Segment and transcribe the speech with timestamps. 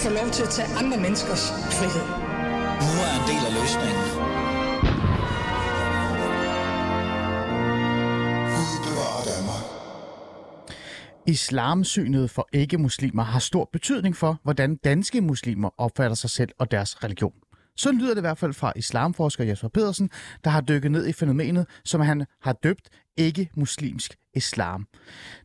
[0.00, 1.44] få lov til at tage andre menneskers
[1.78, 2.06] frihed.
[2.86, 4.06] Nu er en del af løsningen.
[11.26, 17.04] Islamsynet for ikke-muslimer har stor betydning for, hvordan danske muslimer opfatter sig selv og deres
[17.04, 17.32] religion.
[17.76, 20.10] Så lyder det i hvert fald fra islamforsker Jesper Pedersen,
[20.44, 24.86] der har dykket ned i fænomenet, som han har døbt ikke-muslimsk islam.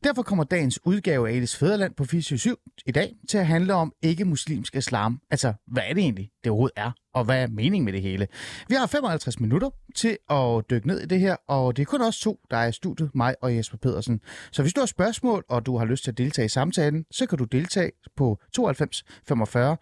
[0.03, 3.93] Derfor kommer dagens udgave af Elis Fæderland på 47 i dag til at handle om
[4.01, 5.19] ikke-muslimsk islam.
[5.31, 8.27] Altså, hvad er det egentlig, det overhovedet er, og hvad er meningen med det hele?
[8.67, 12.01] Vi har 55 minutter til at dykke ned i det her, og det er kun
[12.01, 14.19] os to, der er i studiet, mig og Jesper Pedersen.
[14.51, 17.25] Så hvis du har spørgsmål, og du har lyst til at deltage i samtalen, så
[17.25, 19.77] kan du deltage på 92 45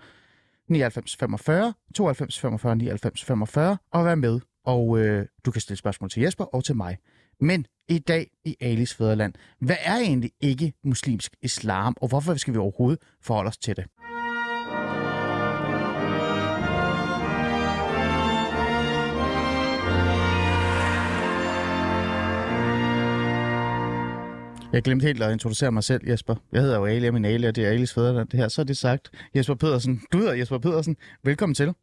[0.69, 4.39] 99 45, 92 45, 99 45 og være med.
[4.65, 6.97] Og øh, du kan stille spørgsmål til Jesper og til mig.
[7.39, 12.53] Men i dag i Alis Fæderland, hvad er egentlig ikke muslimsk islam, og hvorfor skal
[12.53, 13.85] vi overhovedet forholde os til det?
[24.73, 26.35] Jeg glemte helt at introducere mig selv, Jesper.
[26.51, 28.29] Jeg hedder jo Ali, og min Ali, og det er Alis Fæderland.
[28.29, 29.11] Det her, så er det sagt.
[29.35, 30.01] Jesper Pedersen.
[30.13, 30.97] Du hedder Jesper Pedersen.
[31.23, 31.73] Velkommen til.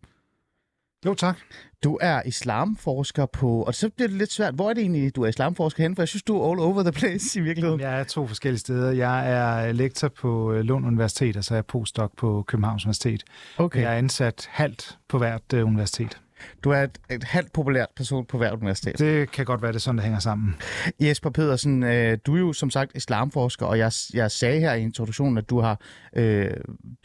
[1.06, 1.36] Jo, tak.
[1.84, 4.54] Du er islamforsker på, og så bliver det lidt svært.
[4.54, 5.96] Hvor er det egentlig, du er islamforsker hen?
[5.96, 7.80] For jeg synes, du er all over the place i virkeligheden.
[7.80, 8.92] Jeg er to forskellige steder.
[8.92, 13.24] Jeg er lektor på øh, Lund Universitet, og så er jeg postdoc på Københavns Universitet.
[13.58, 13.80] Okay.
[13.80, 16.20] Jeg er ansat halvt på hvert uh, universitet.
[16.64, 18.98] Du er et, et halvt populært person på hvert universitet.
[18.98, 20.56] Det kan godt være, det er sådan, det hænger sammen.
[21.00, 24.82] Jesper Pedersen, øh, du er jo som sagt islamforsker, og jeg, jeg sagde her i
[24.82, 25.80] introduktionen, at du har
[26.16, 26.50] øh,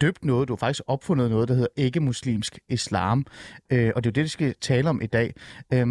[0.02, 3.26] døbt noget, du har faktisk opfundet noget, der hedder ikke-muslimsk islam,
[3.70, 5.34] øh, og det er jo det, vi skal tale om i dag.
[5.74, 5.88] Øh,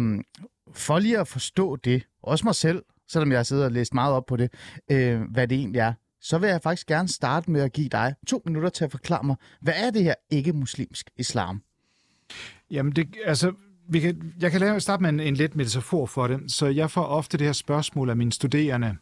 [0.73, 4.13] for lige at forstå det, også mig selv, selvom jeg har siddet og læst meget
[4.13, 4.53] op på det,
[4.91, 8.15] øh, hvad det egentlig er, så vil jeg faktisk gerne starte med at give dig
[8.27, 11.61] to minutter til at forklare mig, hvad er det her ikke-muslimsk islam?
[12.71, 13.51] Jamen, det, altså,
[13.89, 16.51] vi kan, jeg kan lave, starte med en, en let metafor for det.
[16.51, 18.95] Så jeg får ofte det her spørgsmål af mine studerende.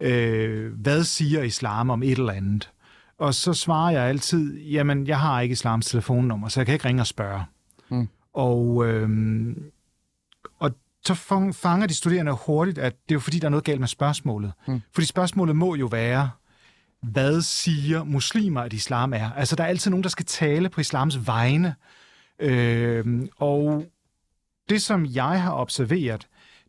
[0.00, 2.70] Øh, hvad siger islam om et eller andet?
[3.18, 6.88] Og så svarer jeg altid, jamen, jeg har ikke islams telefonnummer, så jeg kan ikke
[6.88, 7.44] ringe og spørge.
[7.88, 8.08] Mm.
[8.34, 9.08] Og, øh,
[10.58, 10.70] og
[11.04, 11.14] så
[11.52, 14.52] fanger de studerende hurtigt, at det er jo fordi, der er noget galt med spørgsmålet.
[14.68, 14.80] Mm.
[14.94, 16.30] Fordi spørgsmålet må jo være,
[17.02, 19.30] hvad siger muslimer, at islam er?
[19.30, 21.74] Altså, der er altid nogen, der skal tale på islams vegne.
[22.40, 23.84] Øh, og
[24.68, 26.28] det, som jeg har observeret,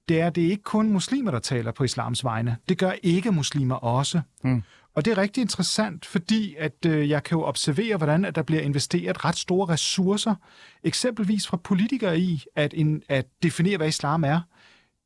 [0.09, 2.57] det er, at det er ikke kun muslimer, der taler på islams vegne.
[2.69, 4.21] Det gør ikke muslimer også.
[4.43, 4.63] Mm.
[4.95, 8.43] Og det er rigtig interessant, fordi at øh, jeg kan jo observere, hvordan at der
[8.43, 10.35] bliver investeret ret store ressourcer,
[10.83, 14.41] eksempelvis fra politikere i, at, en, at definere, hvad islam er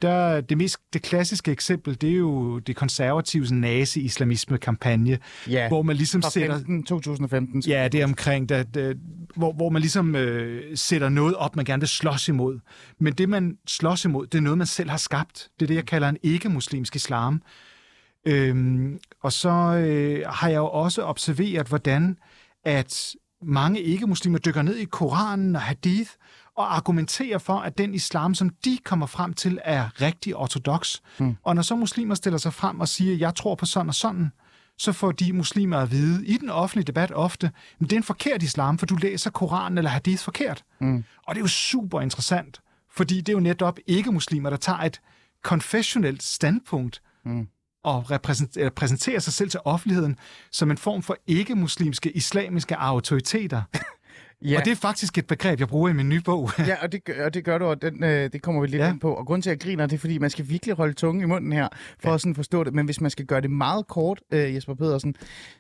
[0.04, 5.18] der, det mest det klassiske eksempel, det er jo det konservative nazi-islamisme-kampagne,
[5.50, 6.58] ja, hvor man ligesom sætter...
[6.58, 7.64] 15, 2015.
[7.68, 8.94] Ja, det er omkring, der, der,
[9.36, 12.60] hvor, hvor man ligesom øh, sætter noget op, man gerne vil slås imod.
[13.00, 15.50] Men det, man slås imod, det er noget, man selv har skabt.
[15.60, 17.42] Det er det, jeg kalder en ikke-muslimsk islam.
[18.28, 22.18] Øhm, og så øh, har jeg jo også observeret, hvordan
[22.66, 26.10] at mange ikke-muslimer dykker ned i Koranen og hadith,
[26.58, 30.98] og argumenterer for, at den islam, som de kommer frem til, er rigtig ortodox.
[31.20, 31.36] Mm.
[31.44, 34.32] Og når så muslimer stiller sig frem og siger, jeg tror på sådan og sådan,
[34.78, 38.04] så får de muslimer at vide i den offentlige debat ofte, men det er en
[38.04, 40.64] forkert islam, for du læser Koranen eller hadith forkert.
[40.82, 41.04] Mm.
[41.28, 45.02] Og det er jo super interessant, fordi det er jo netop ikke-muslimer, der tager et
[45.44, 47.48] konfessionelt standpunkt mm.
[47.84, 48.06] og
[48.76, 50.18] præsenterer sig selv til offentligheden
[50.52, 53.62] som en form for ikke-muslimske islamiske autoriteter.
[54.44, 54.60] Ja.
[54.60, 56.50] Og det er faktisk et begreb, jeg bruger i min nye bog.
[56.68, 58.92] ja, og det, og det gør du, og den, øh, det kommer vi lidt ja.
[58.92, 59.14] ind på.
[59.14, 61.28] Og grund til, at jeg griner, det er, fordi man skal virkelig holde tungen i
[61.28, 61.68] munden her,
[62.00, 62.16] for ja.
[62.16, 62.74] at sådan forstå det.
[62.74, 65.16] Men hvis man skal gøre det meget kort, øh, Jesper Pedersen,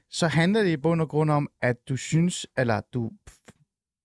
[0.09, 3.11] så handler det i bund og grund om, at du synes, eller du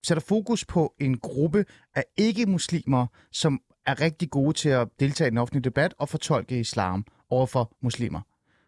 [0.05, 1.65] sætter fokus på en gruppe
[1.95, 6.59] af ikke-muslimer, som er rigtig gode til at deltage i den offentlige debat og fortolke
[6.59, 8.21] islam overfor muslimer.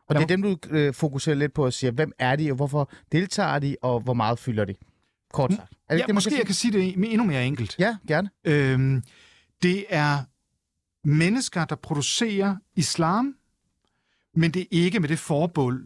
[0.10, 2.56] Og det er dem, du øh, fokuserer lidt på at sige, hvem er de, og
[2.56, 4.76] hvorfor deltager de, og hvor meget fylder de?
[5.34, 5.74] Kort sagt.
[5.90, 7.76] Er det ja, det, måske jeg kan sige det endnu mere enkelt.
[7.80, 8.30] Ja, gerne.
[8.44, 9.04] Øhm,
[9.64, 10.24] det er
[11.04, 13.36] mennesker, der producerer islam,
[14.36, 15.84] men det er ikke med det forbund.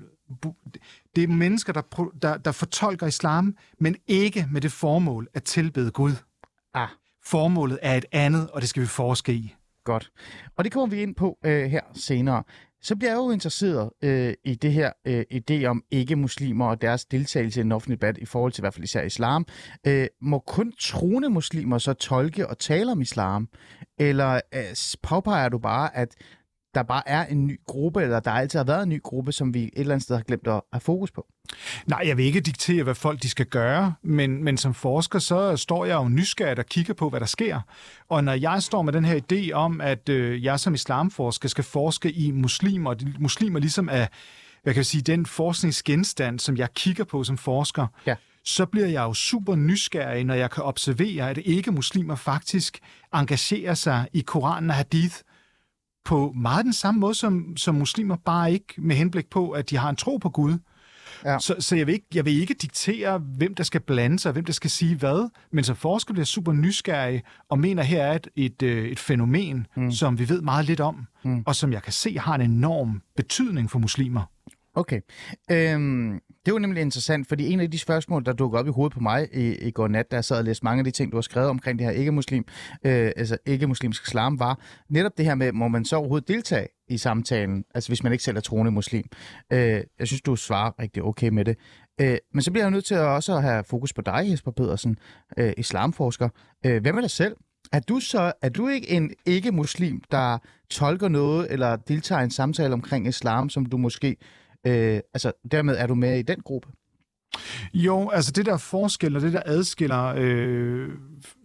[1.15, 5.91] Det er mennesker, der, der, der fortolker islam, men ikke med det formål at tilbede
[5.91, 6.13] Gud.
[6.73, 6.87] Ah.
[7.25, 9.55] Formålet er et andet, og det skal vi forske i.
[9.83, 10.11] Godt.
[10.55, 12.43] Og det kommer vi ind på øh, her senere
[12.85, 17.05] så bliver jeg jo interesseret øh, i det her øh, idé om ikke-muslimer og deres
[17.05, 19.45] deltagelse i den offentlige debat i forhold til i hvert fald især islam.
[19.87, 23.49] Øh, må kun troende muslimer så tolke og tale om islam?
[23.99, 26.15] Eller øh, påpeger du bare, at
[26.75, 29.53] der bare er en ny gruppe, eller der altid har været en ny gruppe, som
[29.53, 31.25] vi et eller andet sted har glemt at have fokus på?
[31.85, 35.57] Nej, jeg vil ikke diktere, hvad folk de skal gøre, men, men som forsker, så
[35.57, 37.59] står jeg jo nysgerrigt og kigger på, hvad der sker.
[38.09, 41.63] Og når jeg står med den her idé om, at øh, jeg som islamforsker skal
[41.63, 44.07] forske i muslimer, og muslimer ligesom er,
[44.63, 48.15] hvad kan jeg sige, den forskningsgenstand, som jeg kigger på som forsker, Ja.
[48.43, 52.79] så bliver jeg jo super nysgerrig, når jeg kan observere, at ikke-muslimer faktisk
[53.13, 55.15] engagerer sig i Koranen og Hadith
[56.05, 59.77] på meget den samme måde som, som muslimer, bare ikke med henblik på, at de
[59.77, 60.57] har en tro på Gud.
[61.25, 61.39] Ja.
[61.39, 64.45] Så, så jeg, vil ikke, jeg vil ikke diktere, hvem der skal blande sig, hvem
[64.45, 68.27] der skal sige hvad, men som forsker bliver super nysgerrig og mener, her er et,
[68.35, 69.91] et, øh, et fænomen, mm.
[69.91, 71.43] som vi ved meget lidt om, mm.
[71.45, 74.21] og som jeg kan se har en enorm betydning for muslimer.
[74.75, 75.01] Okay.
[75.51, 78.93] Øhm, det var nemlig interessant, fordi en af de spørgsmål, der dukkede op i hovedet
[78.93, 81.11] på mig i, i går nat, da jeg sad og læste mange af de ting,
[81.11, 82.45] du har skrevet omkring det her ikke-muslim,
[82.85, 86.97] øh, altså ikke-muslimsk islam, var netop det her med, må man så overhovedet deltage i
[86.97, 89.05] samtalen, altså hvis man ikke selv er troende muslim.
[89.53, 91.57] Øh, jeg synes, du svarer rigtig okay med det.
[92.01, 94.51] Øh, men så bliver jeg nødt til at også at have fokus på dig, Jesper
[94.51, 94.97] Pedersen,
[95.37, 96.29] øh, islamforsker.
[96.65, 97.35] Øh, hvem er dig selv?
[97.71, 100.37] Er du så er du ikke en ikke-muslim, der
[100.69, 104.17] tolker noget eller deltager i en samtale omkring islam, som du måske
[104.67, 106.69] Øh, altså, dermed er du med i den gruppe?
[107.73, 110.89] Jo, altså det der forskel, og det der adskiller øh,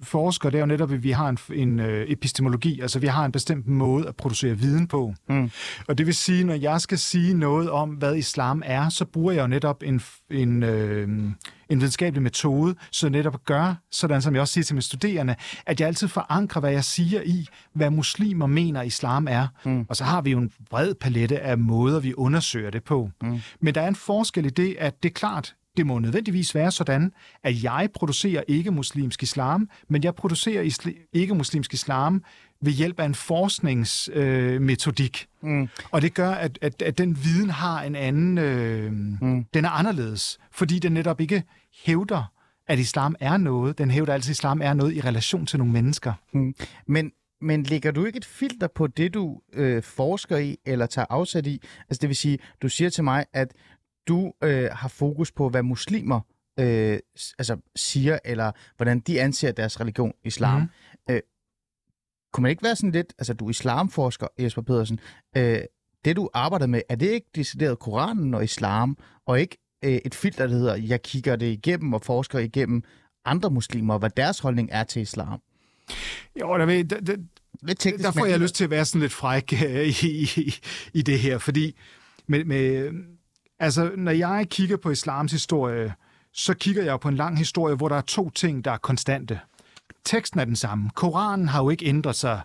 [0.02, 3.24] forskere, det er jo netop, at vi har en, en øh, epistemologi, altså vi har
[3.24, 5.14] en bestemt måde at producere viden på.
[5.28, 5.50] Mm.
[5.88, 9.32] Og det vil sige, når jeg skal sige noget om, hvad islam er, så bruger
[9.32, 11.08] jeg jo netop en, en, øh,
[11.68, 15.34] en videnskabelig metode, så netop gør, sådan som jeg også siger til mine studerende,
[15.66, 19.46] at jeg altid forankrer, hvad jeg siger i, hvad muslimer mener, islam er.
[19.64, 19.86] Mm.
[19.88, 23.10] Og så har vi jo en bred palette af måder, vi undersøger det på.
[23.22, 23.40] Mm.
[23.60, 26.70] Men der er en forskel i det, at det er klart, det må nødvendigvis være
[26.70, 27.12] sådan,
[27.42, 32.24] at jeg producerer ikke-muslimsk islam, men jeg producerer isl- ikke-muslimsk islam
[32.62, 35.26] ved hjælp af en forskningsmetodik.
[35.42, 35.68] Øh, mm.
[35.90, 38.38] Og det gør, at, at, at den viden har en anden...
[38.38, 39.44] Øh, mm.
[39.54, 41.42] Den er anderledes, fordi den netop ikke
[41.84, 42.32] hævder,
[42.68, 43.78] at islam er noget.
[43.78, 46.12] Den hævder altid, at islam er noget i relation til nogle mennesker.
[46.32, 46.54] Mm.
[46.86, 47.12] Men
[47.42, 51.46] men lægger du ikke et filter på det, du øh, forsker i, eller tager afsæt
[51.46, 51.62] i?
[51.88, 53.54] Altså det vil sige, du siger til mig, at
[54.08, 56.20] du øh, har fokus på, hvad muslimer
[56.60, 56.98] øh,
[57.38, 60.60] altså, siger, eller hvordan de anser deres religion, islam.
[60.60, 60.68] Mm.
[61.10, 61.20] Øh,
[62.32, 65.00] kunne man ikke være sådan lidt, altså du er islamforsker, Jesper Pedersen,
[65.36, 65.60] øh,
[66.04, 70.14] det du arbejder med, er det ikke decideret Koranen og islam, og ikke øh, et
[70.14, 72.82] filter, der hedder, jeg kigger det igennem og forsker igennem
[73.24, 75.40] andre muslimer, hvad deres holdning er til islam?
[76.40, 77.16] Jo, der, ved, der, der,
[77.74, 80.54] teknisk, der får jeg lyst til at være sådan lidt fræk øh, i, i,
[80.94, 81.78] i det her, fordi
[82.26, 82.90] med, med,
[83.60, 85.94] altså, når jeg kigger på islams historie,
[86.32, 89.40] så kigger jeg på en lang historie, hvor der er to ting, der er konstante.
[90.04, 90.90] Teksten er den samme.
[90.94, 92.40] Koranen har jo ikke ændret sig.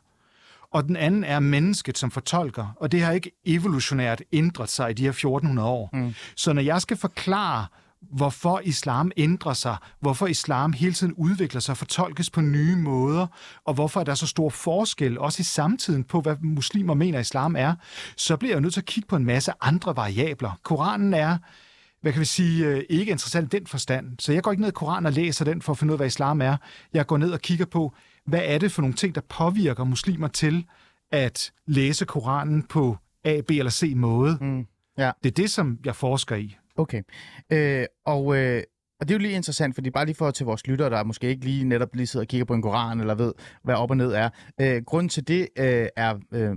[0.71, 2.75] Og den anden er mennesket, som fortolker.
[2.79, 5.89] Og det har ikke evolutionært ændret sig i de her 1400 år.
[5.93, 6.13] Mm.
[6.35, 7.65] Så når jeg skal forklare,
[8.01, 13.27] hvorfor islam ændrer sig, hvorfor islam hele tiden udvikler sig fortolkes på nye måder,
[13.65, 17.55] og hvorfor er der så stor forskel, også i samtiden, på hvad muslimer mener islam
[17.55, 17.75] er,
[18.17, 20.59] så bliver jeg nødt til at kigge på en masse andre variabler.
[20.63, 21.37] Koranen er
[22.05, 24.19] hvad kan vi sige, ikke interessant i den forstand.
[24.19, 25.99] Så jeg går ikke ned i Koranen og læser den for at finde ud af,
[25.99, 26.57] hvad islam er.
[26.93, 27.93] Jeg går ned og kigger på,
[28.25, 30.65] hvad er det for nogle ting, der påvirker muslimer til
[31.11, 34.37] at læse Koranen på A, B eller C måde.
[34.41, 34.65] Mm.
[34.97, 35.11] Ja.
[35.23, 36.57] Det er det, som jeg forsker i.
[36.77, 37.01] Okay.
[37.51, 38.63] Øh, og, øh,
[38.99, 41.27] og det er jo lige interessant, fordi bare lige for til vores lyttere, der måske
[41.27, 43.97] ikke lige netop lige sidder og kigger på en koran, eller ved, hvad op og
[43.97, 44.29] ned er.
[44.61, 46.19] Øh, grunden til det øh, er...
[46.33, 46.55] Øh,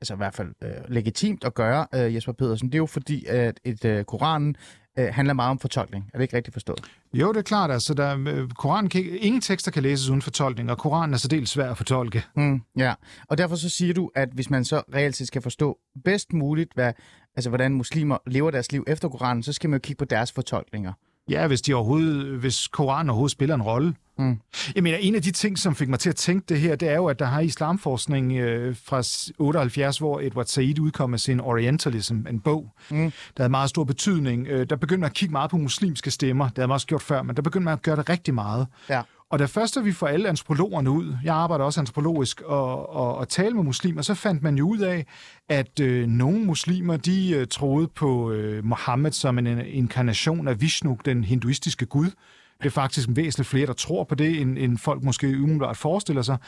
[0.00, 3.24] altså i hvert fald øh, legitimt at gøre, øh, Jesper Pedersen, det er jo fordi,
[3.26, 4.56] at et øh, Koranen
[4.98, 6.10] øh, handler meget om fortolkning.
[6.14, 6.80] Er det ikke rigtigt forstået?
[7.14, 7.70] Jo, det er klart.
[7.70, 11.28] Altså, der, øh, Koranen kan, ingen tekster kan læses uden fortolkning, og Koranen er så
[11.28, 12.24] dels svær at fortolke.
[12.36, 12.94] Mm, ja,
[13.28, 16.74] og derfor så siger du, at hvis man så reelt set skal forstå bedst muligt,
[16.74, 16.92] hvad,
[17.36, 20.32] altså, hvordan muslimer lever deres liv efter Koranen, så skal man jo kigge på deres
[20.32, 20.92] fortolkninger.
[21.30, 23.94] Ja, hvis, de overhovedet, hvis Koranen overhovedet spiller en rolle.
[24.18, 24.40] Mm.
[24.74, 26.88] Jeg mener, en af de ting, som fik mig til at tænke det her, det
[26.88, 29.02] er jo, at der har islamforskning øh, fra
[29.38, 32.96] 78, hvor Edward Said udkom med sin Orientalism, en bog, mm.
[33.36, 34.46] der havde meget stor betydning.
[34.46, 36.48] Øh, der begyndte man at kigge meget på muslimske stemmer.
[36.48, 38.66] Det havde man også gjort før, men der begyndte man at gøre det rigtig meget.
[38.88, 39.02] Ja.
[39.32, 43.28] Og da først, vi får alle antropologerne ud, jeg arbejder også antropologisk, og, og, og
[43.28, 45.06] tale med muslimer, så fandt man jo ud af,
[45.48, 50.60] at øh, nogle muslimer, de øh, troede på øh, Mohammed som en, en inkarnation af
[50.60, 52.10] Vishnu, den hinduistiske gud.
[52.58, 56.22] Det er faktisk væsentligt flere, der tror på det, end, end folk måske umiddelbart forestiller
[56.22, 56.38] sig.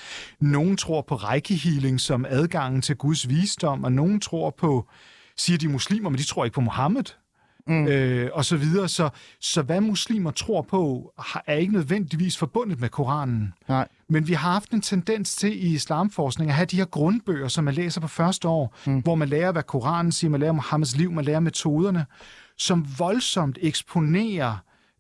[0.41, 4.89] Nogle tror på reiki-healing som adgangen til Guds visdom, og nogen tror på,
[5.37, 7.05] siger de muslimer, men de tror ikke på Mohammed
[7.67, 7.87] mm.
[7.87, 8.89] øh, og så videre.
[8.89, 9.09] Så,
[9.41, 11.13] så hvad muslimer tror på,
[11.47, 13.53] er ikke nødvendigvis forbundet med Koranen.
[13.69, 13.89] Nej.
[14.09, 17.65] Men vi har haft en tendens til i islamforskning at have de her grundbøger, som
[17.65, 19.01] man læser på første år, mm.
[19.01, 22.07] hvor man lærer, hvad Koranen siger, man lærer Mohammeds liv, man lærer metoderne,
[22.59, 24.57] som voldsomt eksponerer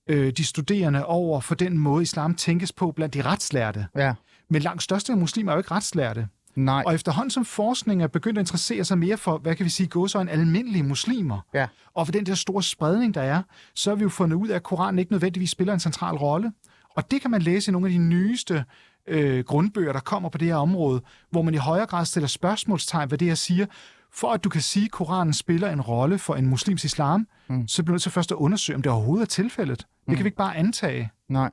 [0.08, 3.86] øh, de studerende over for den måde, islam tænkes på blandt de retslærte.
[3.96, 4.14] Ja.
[4.50, 6.28] Men langt største af muslimer er jo ikke retslærte.
[6.56, 6.82] Nej.
[6.86, 9.86] Og efterhånden som forskning er begyndt at interessere sig mere for, hvad kan vi sige,
[9.86, 11.66] gå så en almindelige muslimer, Ja.
[11.94, 13.42] og for den der store spredning, der er,
[13.74, 16.52] så har vi jo fundet ud af, at Koranen ikke nødvendigvis spiller en central rolle.
[16.96, 18.64] Og det kan man læse i nogle af de nyeste
[19.08, 23.10] øh, grundbøger, der kommer på det her område, hvor man i højere grad stiller spørgsmålstegn
[23.10, 23.66] ved det, jeg siger.
[24.12, 27.68] For at du kan sige, at Koranen spiller en rolle for en muslims islam, mm.
[27.68, 29.78] så bliver du nødt til først at undersøge, om det overhovedet er tilfældet.
[29.78, 30.14] Det Mm.
[30.14, 31.10] kan vi ikke bare antage.
[31.28, 31.50] Nej.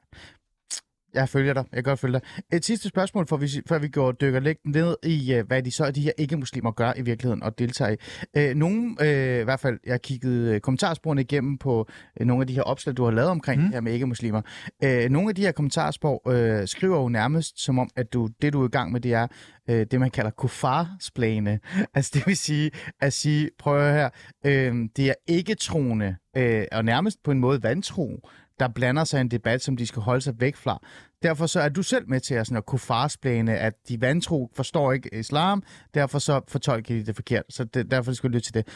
[1.13, 1.63] Jeg følger dig.
[1.71, 2.21] Jeg kan godt følge dig.
[2.53, 5.71] Et sidste spørgsmål, for vi, før vi går dykker lidt ned i, øh, hvad de
[5.71, 7.95] så de her ikke-muslimer gør i virkeligheden og deltager i.
[8.37, 11.87] Øh, nogle, øh, i hvert fald, jeg har kigget øh, kommentarsporene igennem på
[12.19, 13.67] øh, nogle af de her opslag, du har lavet omkring mm.
[13.67, 14.41] det her med ikke-muslimer.
[14.83, 18.53] Øh, nogle af de her kommentarspor øh, skriver jo nærmest som om, at du, det
[18.53, 19.27] du er i gang med, det er
[19.69, 21.59] øh, det, man kalder kufarsplane.
[21.95, 24.09] Altså det vil sige, at sige, prøv at høre her,
[24.45, 28.27] øh, det er ikke troende, øh, og nærmest på en måde vantro,
[28.59, 30.81] der blander sig i en debat, som de skal holde sig væk fra.
[31.23, 34.51] Derfor så er du selv med til at, sådan, at kunne farsplæne, at de vantro
[34.53, 37.43] forstår ikke islam, derfor så fortolker de det forkert.
[37.49, 38.67] Så det, derfor skal du lytte til det.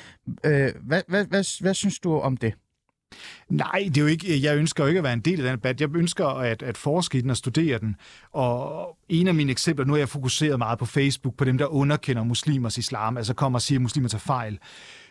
[0.45, 2.53] Øh, hvad, hvad, hvad, hvad synes du om det?
[3.49, 5.51] Nej, det er jo ikke, jeg ønsker jo ikke at være en del af den
[5.51, 5.81] debat.
[5.81, 7.95] Jeg ønsker at, at forske i den og studere den.
[8.31, 11.65] Og en af mine eksempler, nu er jeg fokuseret meget på Facebook, på dem, der
[11.65, 14.59] underkender muslimers islam, altså kommer og siger, at muslimer tager fejl.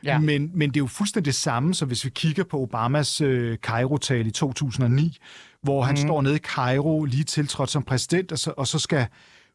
[0.04, 0.18] Ja.
[0.18, 3.58] Men, men det er jo fuldstændig det samme, så hvis vi kigger på Obamas øh,
[3.58, 5.18] Cairo-tale i 2009,
[5.62, 5.96] hvor han mm.
[5.96, 9.06] står nede i Cairo, lige tiltrådt som præsident, og så, og så skal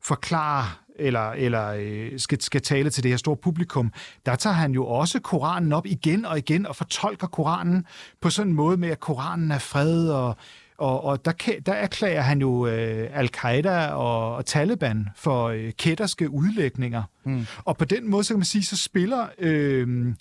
[0.01, 0.65] forklare
[0.99, 3.93] eller, eller øh, skal, skal tale til det her store publikum,
[4.25, 7.85] der tager han jo også Koranen op igen og igen og fortolker Koranen
[8.21, 10.37] på sådan en måde med, at Koranen er fred, og,
[10.77, 11.31] og, og der,
[11.65, 17.03] der erklærer han jo øh, al-Qaida og, og Taliban for øh, kætterske udlægninger.
[17.23, 17.45] Mm.
[17.65, 19.27] Og på den måde, så kan man sige, så spiller...
[19.39, 20.13] Øh,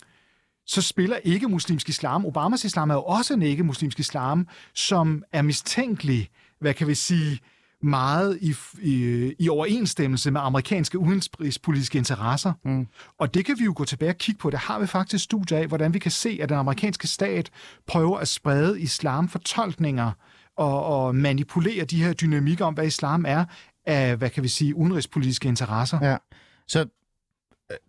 [0.70, 2.26] så spiller ikke-muslimsk islam.
[2.26, 6.28] Obamas islam er jo også en ikke-muslimsk islam, som er mistænkelig,
[6.60, 7.38] hvad kan vi sige,
[7.82, 12.52] meget i, i, i overensstemmelse med amerikanske udenrigspolitiske interesser.
[12.64, 12.86] Mm.
[13.18, 14.50] Og det kan vi jo gå tilbage og kigge på.
[14.50, 17.50] Der har vi faktisk studier af, hvordan vi kan se, at den amerikanske stat
[17.86, 20.12] prøver at sprede islamfortolkninger
[20.56, 23.44] og, og manipulere de her dynamikker om, hvad islam er,
[23.86, 25.98] af, hvad kan vi sige, udenrigspolitiske interesser.
[26.02, 26.16] Ja.
[26.68, 26.86] Så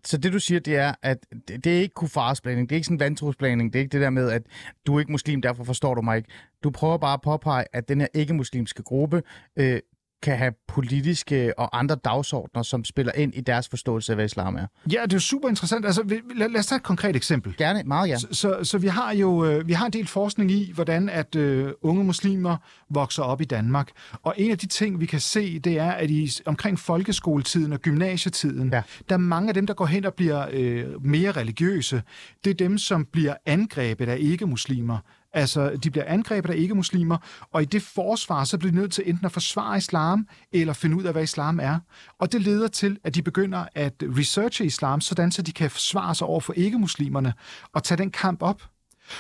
[0.06, 2.86] så det du siger, det er, at det, det er ikke kufarsplaning, det er ikke
[2.86, 4.44] sådan vantrosplaning, det er ikke det der med, at
[4.88, 6.30] du er ikke muslim, derfor forstår du mig ikke.
[6.64, 9.24] Du prøver bare at påpege, at den her ikke-muslimske gruppe
[9.56, 9.80] øh,
[10.22, 14.56] kan have politiske og andre dagsordner, som spiller ind i deres forståelse af, hvad islam
[14.56, 14.66] er.
[14.92, 15.86] Ja, det er jo super interessant.
[15.86, 16.04] Altså,
[16.36, 17.56] lad, lad os tage et konkret eksempel.
[17.58, 18.18] Gerne, meget ja.
[18.18, 21.36] Så, så, så vi har jo øh, vi har en del forskning i, hvordan at
[21.36, 22.58] øh, unge muslimer
[22.90, 23.90] vokser op i Danmark.
[24.24, 27.80] Og en af de ting, vi kan se, det er, at i omkring folkeskoletiden og
[27.80, 28.82] gymnasietiden, Ja.
[29.10, 32.02] der er mange af dem, der går hen og bliver øh, mere religiøse.
[32.44, 34.98] Det er dem, som bliver angrebet af ikke-muslimer.
[35.34, 37.18] Altså, de bliver angrebet af ikke-muslimer,
[37.54, 40.96] og i det forsvar, så bliver de nødt til enten at forsvare islam, eller finde
[40.96, 41.80] ud af, hvad islam er.
[42.20, 46.16] Og det leder til, at de begynder at researche islam, sådan så de kan forsvare
[46.16, 47.34] sig over for ikke-muslimerne,
[47.74, 48.62] og tage den kamp op.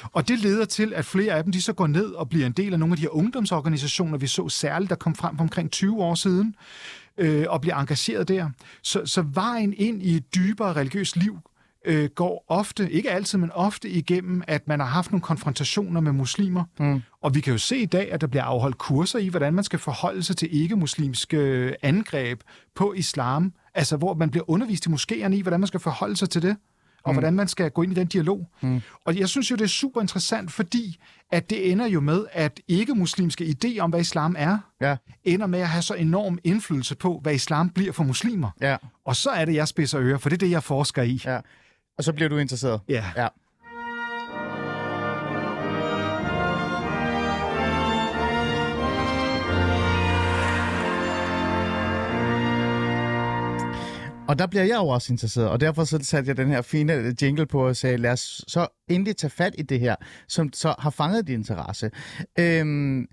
[0.04, 2.52] Og det leder til, at flere af dem de så går ned og bliver en
[2.52, 5.72] del af nogle af de her ungdomsorganisationer, vi så særligt, der kom frem for omkring
[5.72, 6.56] 20 år siden,
[7.18, 8.50] øh, og bliver engageret der.
[8.84, 11.40] Så, så vejen ind i et dybere religiøst liv
[11.86, 16.12] øh, går ofte, ikke altid, men ofte igennem, at man har haft nogle konfrontationer med
[16.12, 16.64] muslimer.
[16.80, 17.02] Mm.
[17.22, 19.64] Og vi kan jo se i dag, at der bliver afholdt kurser i, hvordan man
[19.64, 22.42] skal forholde sig til ikke-muslimske øh, angreb
[22.76, 23.54] på islam.
[23.76, 26.58] Altså, hvor man bliver undervist i moskéerne i, hvordan man skal forholde sig til det
[27.04, 27.16] og mm.
[27.16, 28.48] hvordan man skal gå ind i den dialog.
[28.62, 28.82] Mm.
[29.06, 30.98] Og jeg synes jo, det er super interessant, fordi
[31.32, 35.60] at det ender jo med, at ikke-muslimske idéer om, hvad islam er, Ja, ender med
[35.60, 38.50] at have så enorm indflydelse på, hvad islam bliver for muslimer.
[38.62, 41.22] ja, Og så er det, jeg spidser ører, for det er det, jeg forsker i.
[41.26, 41.40] ja.
[42.00, 42.82] Og så bliver du interesseret.
[42.90, 43.06] Ja.
[43.18, 43.28] Ja.
[54.28, 57.16] Og der bliver jeg jo også interesseret, og derfor så satte jeg den her fine
[57.22, 59.96] jingle på og sagde, lad os så endelig tage fat i det her,
[60.28, 61.92] som så har fanget din interesse.
[62.40, 63.08] Øhm,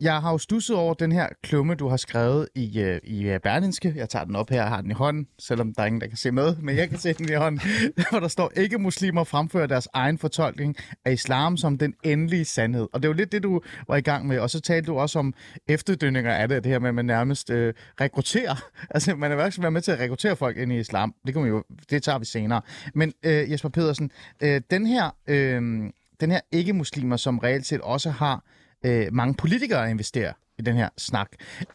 [0.00, 3.40] jeg har jo stusset over den her klumme, du har skrevet i, øh, i øh,
[3.40, 3.92] Berlinske.
[3.96, 6.06] Jeg tager den op her, jeg har den i hånden, selvom der er ingen, der
[6.06, 7.60] kan se med, men jeg kan se den i hånden.
[8.10, 12.88] Hvor der står, ikke muslimer fremfører deres egen fortolkning af islam som den endelige sandhed.
[12.92, 14.38] Og det er jo lidt det, du var i gang med.
[14.38, 15.34] Og så talte du også om
[15.68, 18.54] efterdønninger af det, det her med, at man nærmest øh, rekrutterer.
[18.90, 21.14] Altså, man er faktisk være med til at rekruttere folk ind i islam.
[21.26, 22.60] Det, kan man jo, det tager vi senere.
[22.94, 25.10] Men øh, Jesper Pedersen, øh, den her...
[25.26, 25.90] Øh,
[26.20, 30.76] den her ikke-muslimer, som reelt set også har øh, Øh, mange politikere investerer i den
[30.76, 31.28] her snak.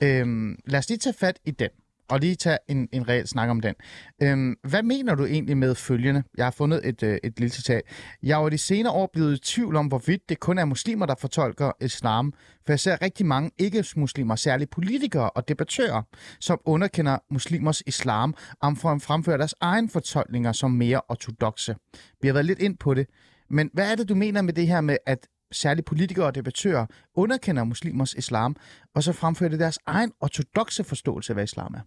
[0.04, 1.70] Øhm, lad os lige tage fat i den,
[2.10, 3.76] og lige tage en, en reel snak om den.
[4.24, 6.24] Øhm, hvad mener du egentlig med følgende?
[6.38, 7.82] Jeg har fundet et, øh, et lille citat.
[8.24, 11.06] Jeg er jo de senere år blevet i tvivl om, hvorvidt det kun er muslimer,
[11.06, 12.34] der fortolker islam,
[12.66, 16.02] for jeg ser rigtig mange ikke-muslimer, særligt politikere og debattører,
[16.40, 21.76] som underkender muslimers islam, om for at fremføre deres egen fortolkninger som mere ortodoxe.
[22.22, 23.08] Vi har været lidt ind på det,
[23.50, 26.86] men hvad er det, du mener med det her med, at særligt politikere og debattører
[27.16, 28.56] underkender muslimers islam,
[28.96, 31.80] og så fremfører det deres egen ortodoxe forståelse af, hvad islam er?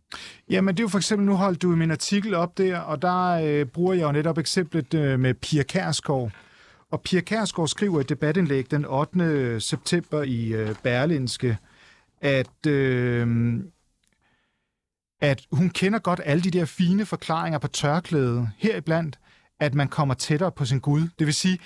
[0.51, 3.03] Jamen, det er jo for eksempel, nu holdt du i min artikel op der, og
[3.03, 6.31] der øh, bruger jeg jo netop eksemplet øh, med Pia Kærsgaard.
[6.91, 9.21] Og Pia Kærsgaard skriver i et debatindlæg den 8.
[9.21, 11.59] Øh, september i øh, Berlinske,
[12.21, 13.59] at, øh,
[15.21, 19.19] at hun kender godt alle de der fine forklaringer på tørklædet, heriblandt,
[19.61, 21.09] at man kommer tættere på sin Gud.
[21.19, 21.59] Det vil sige,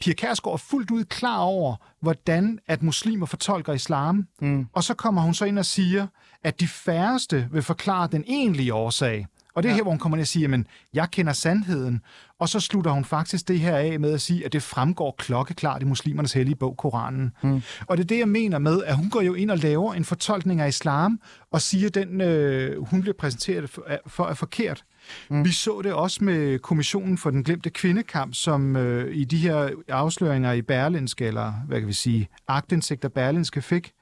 [0.00, 4.26] Pia Kærsgaard er fuldt ud klar over, hvordan at muslimer fortolker islam.
[4.40, 4.66] Mm.
[4.72, 6.06] Og så kommer hun så ind og siger,
[6.44, 9.26] at de færreste vil forklare den egentlige årsag.
[9.54, 9.76] Og det er ja.
[9.76, 10.60] her, hvor hun kommer ind og siger, at
[10.94, 12.00] jeg kender sandheden.
[12.38, 15.82] Og så slutter hun faktisk det her af med at sige, at det fremgår klokkeklart
[15.82, 17.32] i muslimernes hellige bog, Koranen.
[17.42, 17.62] Mm.
[17.86, 20.04] Og det er det, jeg mener med, at hun går jo ind og laver en
[20.04, 24.84] fortolkning af islam, og siger, at den, øh, hun bliver præsenteret for, for er forkert.
[25.30, 25.44] Mm.
[25.44, 29.70] Vi så det også med Kommissionen for den glemte kvindekamp, som øh, i de her
[29.88, 33.92] afsløringer i Berlinske, eller hvad kan vi sige, agtindsigter Berlinske fik,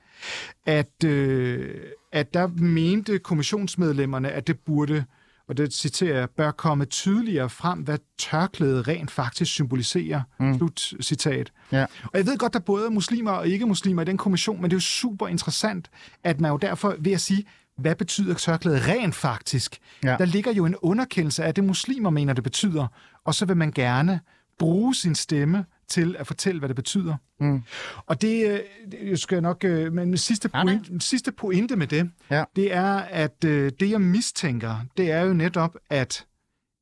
[0.67, 1.75] at, øh,
[2.13, 5.05] at der mente kommissionsmedlemmerne, at det burde
[5.49, 10.21] og det citerer jeg, bør komme tydeligere frem, hvad tørklædet rent faktisk symboliserer.
[10.41, 10.57] Mm.
[10.57, 11.53] Slut citat.
[11.73, 11.87] Ja.
[12.05, 14.75] Og jeg ved godt, der både er muslimer og ikke-muslimer i den kommission, men det
[14.75, 15.91] er jo super interessant,
[16.25, 17.45] at man jo derfor ved at sige,
[17.79, 19.79] hvad betyder tørklædet rent faktisk?
[20.05, 20.17] Ja.
[20.19, 22.87] Der ligger jo en underkendelse af det, muslimer mener, det betyder,
[23.25, 24.21] og så vil man gerne
[24.59, 27.17] bruge sin stemme til at fortælle, hvad det betyder.
[27.41, 27.63] Mm.
[28.07, 28.61] Og det, øh,
[28.93, 29.65] det skal jeg nok...
[29.65, 32.45] Øh, men sidste, point, ja, sidste pointe med det, ja.
[32.57, 36.27] det er, at øh, det, jeg mistænker, det er jo netop, at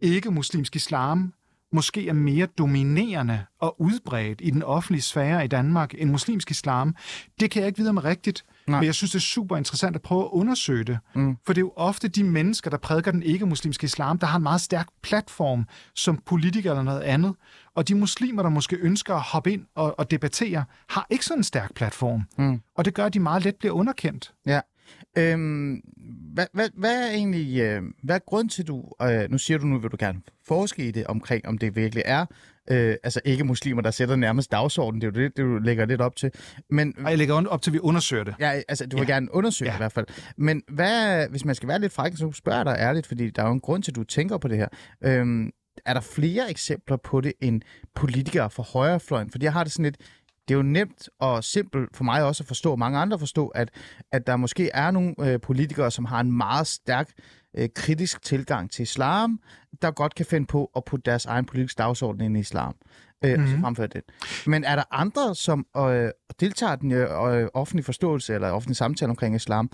[0.00, 1.32] ikke-muslimsk islam
[1.74, 6.94] måske er mere dominerende og udbredt i den offentlige sfære i Danmark end muslimsk islam.
[7.40, 8.80] Det kan jeg ikke vide om rigtigt, Nej.
[8.80, 10.98] Men jeg synes, det er super interessant at prøve at undersøge det.
[11.14, 11.36] Mm.
[11.46, 14.42] For det er jo ofte de mennesker, der prædiker den ikke-muslimske islam, der har en
[14.42, 17.34] meget stærk platform som politiker eller noget andet.
[17.76, 21.38] Og de muslimer, der måske ønsker at hoppe ind og, og debattere, har ikke sådan
[21.40, 22.22] en stærk platform.
[22.38, 22.60] Mm.
[22.76, 24.32] Og det gør, at de meget let bliver underkendt.
[24.46, 24.60] Ja.
[25.18, 25.80] Øhm,
[26.34, 29.66] hvad, hvad, hvad er egentlig, øh, hvad er grund til, du, øh, nu siger du
[29.66, 32.26] nu, vil du gerne forske i det omkring, om det virkelig er
[32.70, 35.00] øh, altså ikke muslimer, der sætter nærmest dagsordenen.
[35.00, 36.30] Det er jo det, du lægger lidt op til.
[36.70, 38.34] Men, Ej, jeg lægger op til, at vi undersøger det.
[38.40, 39.14] Ja, altså du vil ja.
[39.14, 39.72] gerne undersøge ja.
[39.72, 40.06] det i hvert fald.
[40.36, 43.42] Men hvad, hvis man skal være lidt fræk, så spørger jeg dig ærligt, fordi der
[43.42, 44.68] er jo en grund til, at du tænker på det her.
[45.04, 45.50] Øhm,
[45.86, 47.62] er der flere eksempler på det end
[47.94, 49.30] politikere fra højrefløjen?
[49.30, 49.96] Fordi jeg har det sådan lidt,
[50.48, 53.48] det er jo nemt og simpelt for mig også at forstå, og mange andre forstå,
[53.48, 53.70] at,
[54.12, 57.10] at der måske er nogle øh, politikere, som har en meget stærk
[57.56, 59.40] øh, kritisk tilgang til islam,
[59.82, 62.74] der godt kan finde på at putte deres egen politiske dagsorden ind i islam.
[63.24, 63.60] Øh, mm-hmm.
[63.60, 64.02] fremføre det.
[64.46, 69.10] Men er der andre, som øh, deltager i den øh, offentlige forståelse eller offentlige samtale
[69.10, 69.70] omkring islam,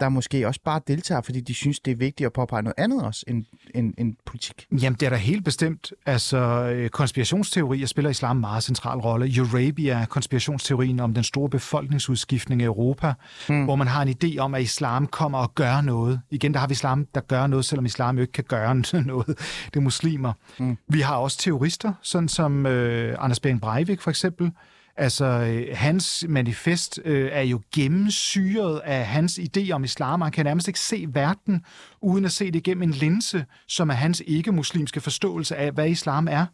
[0.00, 3.04] der måske også bare deltager, fordi de synes, det er vigtigt at påpege noget andet
[3.04, 4.66] også end, end, end politik?
[4.72, 5.92] Jamen, det er da helt bestemt.
[6.06, 6.38] Altså,
[6.74, 9.36] øh, konspirationsteorier spiller islam en meget central rolle.
[9.36, 13.12] Eurabia, konspirationsteorien om den store befolkningsudskiftning i Europa,
[13.48, 13.64] hmm.
[13.64, 16.20] hvor man har en idé om, at islam kommer og gør noget.
[16.30, 18.74] Igen, der har vi islam, der gør noget, selvom islam jo ikke kan gøre
[19.06, 19.26] noget.
[19.66, 20.32] Det er muslimer.
[20.58, 20.78] Hmm.
[20.88, 24.52] Vi har også terrorister, sådan som øh, Anders Bering Breivik for eksempel,
[25.00, 30.20] Altså, øh, hans manifest øh, er jo gennemsyret af hans idé om islam.
[30.20, 31.64] Han kan nærmest ikke se verden,
[32.00, 36.28] uden at se det igennem en linse, som er hans ikke-muslimske forståelse af, hvad islam
[36.30, 36.46] er.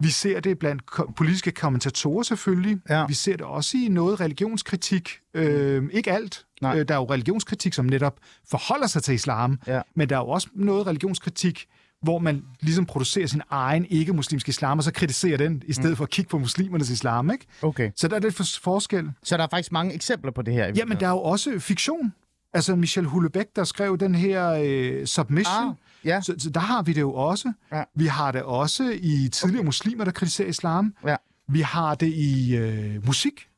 [0.00, 0.82] Vi ser det blandt
[1.16, 2.78] politiske kommentatorer selvfølgelig.
[2.88, 3.06] Ja.
[3.06, 5.10] Vi ser det også i noget religionskritik.
[5.34, 6.44] Øh, ikke alt.
[6.62, 6.78] Nej.
[6.78, 8.16] Øh, der er jo religionskritik, som netop
[8.50, 9.58] forholder sig til islam.
[9.66, 9.80] Ja.
[9.94, 11.66] Men der er jo også noget religionskritik,
[12.02, 15.96] hvor man ligesom producerer sin egen ikke-muslimske islam, og så kritiserer den, i stedet mm.
[15.96, 17.46] for at kigge på muslimernes islam, ikke?
[17.62, 17.90] Okay.
[17.96, 19.10] Så der er lidt for forskel.
[19.22, 20.72] Så der er faktisk mange eksempler på det her?
[20.76, 22.14] Ja, men der er jo også fiktion.
[22.54, 25.68] Altså Michel Houellebecq, der skrev den her øh, Submission.
[25.68, 26.20] Ah, ja.
[26.20, 27.52] så, så der har vi det jo også.
[27.72, 27.82] Ja.
[27.94, 29.66] Vi har det også i tidligere okay.
[29.66, 30.94] muslimer, der kritiserer islam.
[31.06, 31.16] Ja.
[31.48, 33.48] Vi har det i øh, musik.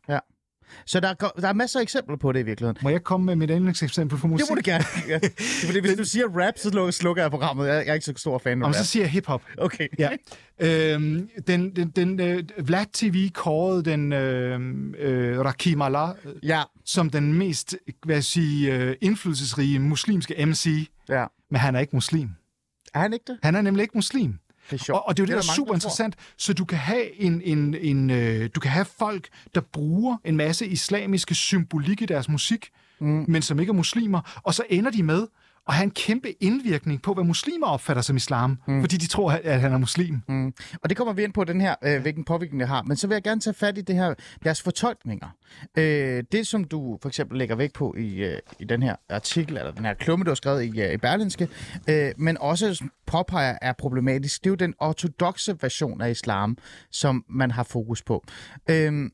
[0.89, 2.79] Så der, der er masser af eksempler på det i virkeligheden.
[2.83, 4.47] Må jeg komme med mit yndlingseksempel på musik?
[4.47, 4.85] Det må du gerne.
[5.09, 5.19] Ja.
[5.67, 7.69] Fordi hvis du siger rap, så slukker jeg programmet.
[7.69, 8.75] Jeg er ikke så stor fan af rap.
[8.75, 9.43] så siger jeg hiphop.
[9.59, 9.89] Okay.
[9.99, 10.11] Ja.
[10.61, 16.09] Øhm, den, den, den, uh, Vlad TV kårede den uh, uh, Rakim Allah
[16.43, 16.63] ja.
[16.85, 20.89] som den mest hvad jeg sige, uh, indflydelsesrige muslimske MC.
[21.09, 21.25] Ja.
[21.51, 22.31] Men han er ikke muslim.
[22.95, 23.39] Er han ikke det?
[23.43, 24.35] Han er nemlig ikke muslim.
[24.71, 24.97] Det er sjovt.
[24.97, 26.17] Og, og det er jo det, Det er der er super interessant.
[26.37, 30.37] Så du kan have en, en, en øh, du kan have folk, der bruger en
[30.37, 33.25] masse islamiske symbolik i deres musik, mm.
[33.29, 35.27] men som ikke er muslimer, og så ender de med
[35.69, 38.81] at have en kæmpe indvirkning på, hvad muslimer opfatter som islam, mm.
[38.83, 40.21] fordi de tror, at han er muslim.
[40.29, 40.53] Mm.
[40.83, 42.83] Og det kommer vi ind på, den her, øh, hvilken påvirkning det har.
[42.83, 45.29] Men så vil jeg gerne tage fat i det her, deres fortolkninger.
[45.79, 49.57] Øh, det, som du for eksempel lægger vægt på i, øh, i den her artikel,
[49.57, 51.49] eller den her klumme, du har skrevet i, øh, i Berlinske,
[51.89, 56.59] øh, men også påpeger er problematisk, det er jo den ortodoxe version af islam,
[56.91, 58.25] som man har fokus på.
[58.71, 59.11] Øh,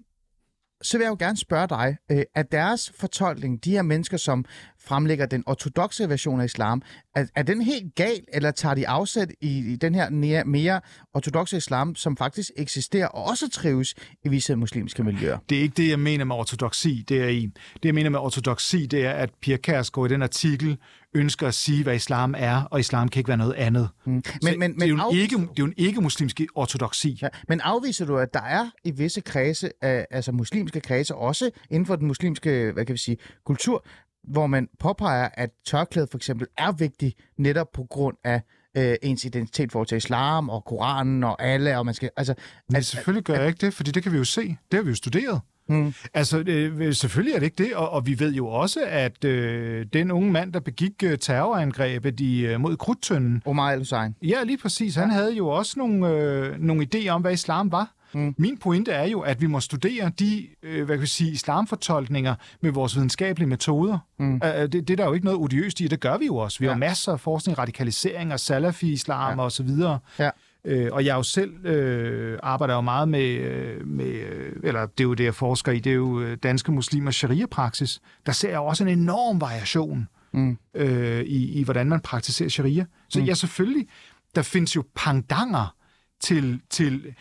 [0.85, 4.45] så vil jeg jo gerne spørge dig, øh, er deres fortolkning, de her mennesker, som
[4.87, 6.83] fremlægger den ortodoxe version af islam,
[7.15, 10.81] er, er den helt gal, eller tager de afsæt i, i den her mere, mere
[11.15, 13.95] ortodoxe islam, som faktisk eksisterer og også trives
[14.25, 15.39] i visse muslimske miljøer?
[15.49, 17.05] Det er ikke det, jeg mener med ortodoksi.
[17.09, 17.51] Det er i.
[17.75, 20.79] Det, jeg mener med ortodoksi, det er, at Pia Kærsgaard i den artikel
[21.15, 23.89] ønsker at sige, hvad islam er, og islam kan ikke være noget andet.
[24.05, 24.13] Mm.
[24.43, 27.19] Men, men, det, er jo men, en afviser, ikke, det er jo en ikke-muslimsk ortodoksi.
[27.23, 31.51] ja, men afviser du, at der er i visse kredse, af, altså muslimske kredse, også
[31.71, 33.87] inden for den muslimske hvad kan vi sige, kultur,
[34.27, 38.43] hvor man påpeger, at tørklædet for eksempel er vigtigt netop på grund af
[38.77, 42.35] øh, ens identitet forhold til islam og Koranen og alle, og man skal, altså,
[42.71, 44.43] Men selvfølgelig gør jeg ikke det, fordi det kan vi jo se.
[44.43, 45.41] Det har vi jo studeret.
[45.69, 45.95] Mm.
[46.15, 49.87] Altså, øh, selvfølgelig er det ikke det, og, og vi ved jo også, at øh,
[49.93, 54.15] den unge mand, der begik øh, terrorangrebet i, øh, mod Krudtønden, Omar al-Hussein.
[54.23, 57.95] ja, lige præcis, han havde jo også nogle, øh, nogle idéer om, hvad islam var.
[58.15, 58.35] Mm.
[58.39, 62.35] Min pointe er jo, at vi må studere de øh, hvad kan vi sige, islamfortolkninger
[62.61, 63.99] med vores videnskabelige metoder.
[64.19, 64.35] Mm.
[64.35, 66.59] Uh, det, det er der jo ikke noget odiøst i, det gør vi jo også.
[66.59, 66.73] Vi ja.
[66.73, 69.45] Har masser af forskning, radikalisering og salafi-islam ja.
[69.45, 69.99] og så videre.
[70.19, 70.31] Ja.
[70.65, 74.87] Øh, og jeg er jo selv øh, arbejder jo meget med, øh, med øh, eller
[74.87, 78.01] det er jo det, jeg forsker i, det er jo øh, danske muslimers sharia-praksis.
[78.27, 80.59] Der ser jeg også en enorm variation Mm.
[80.75, 82.87] øh, i, i, hvordan man praktiserer sharia.
[83.09, 83.25] Så mm.
[83.25, 83.87] ja, selvfølgelig,
[84.35, 85.75] der findes jo pangdanger
[86.21, 86.61] til...
[86.71, 87.15] til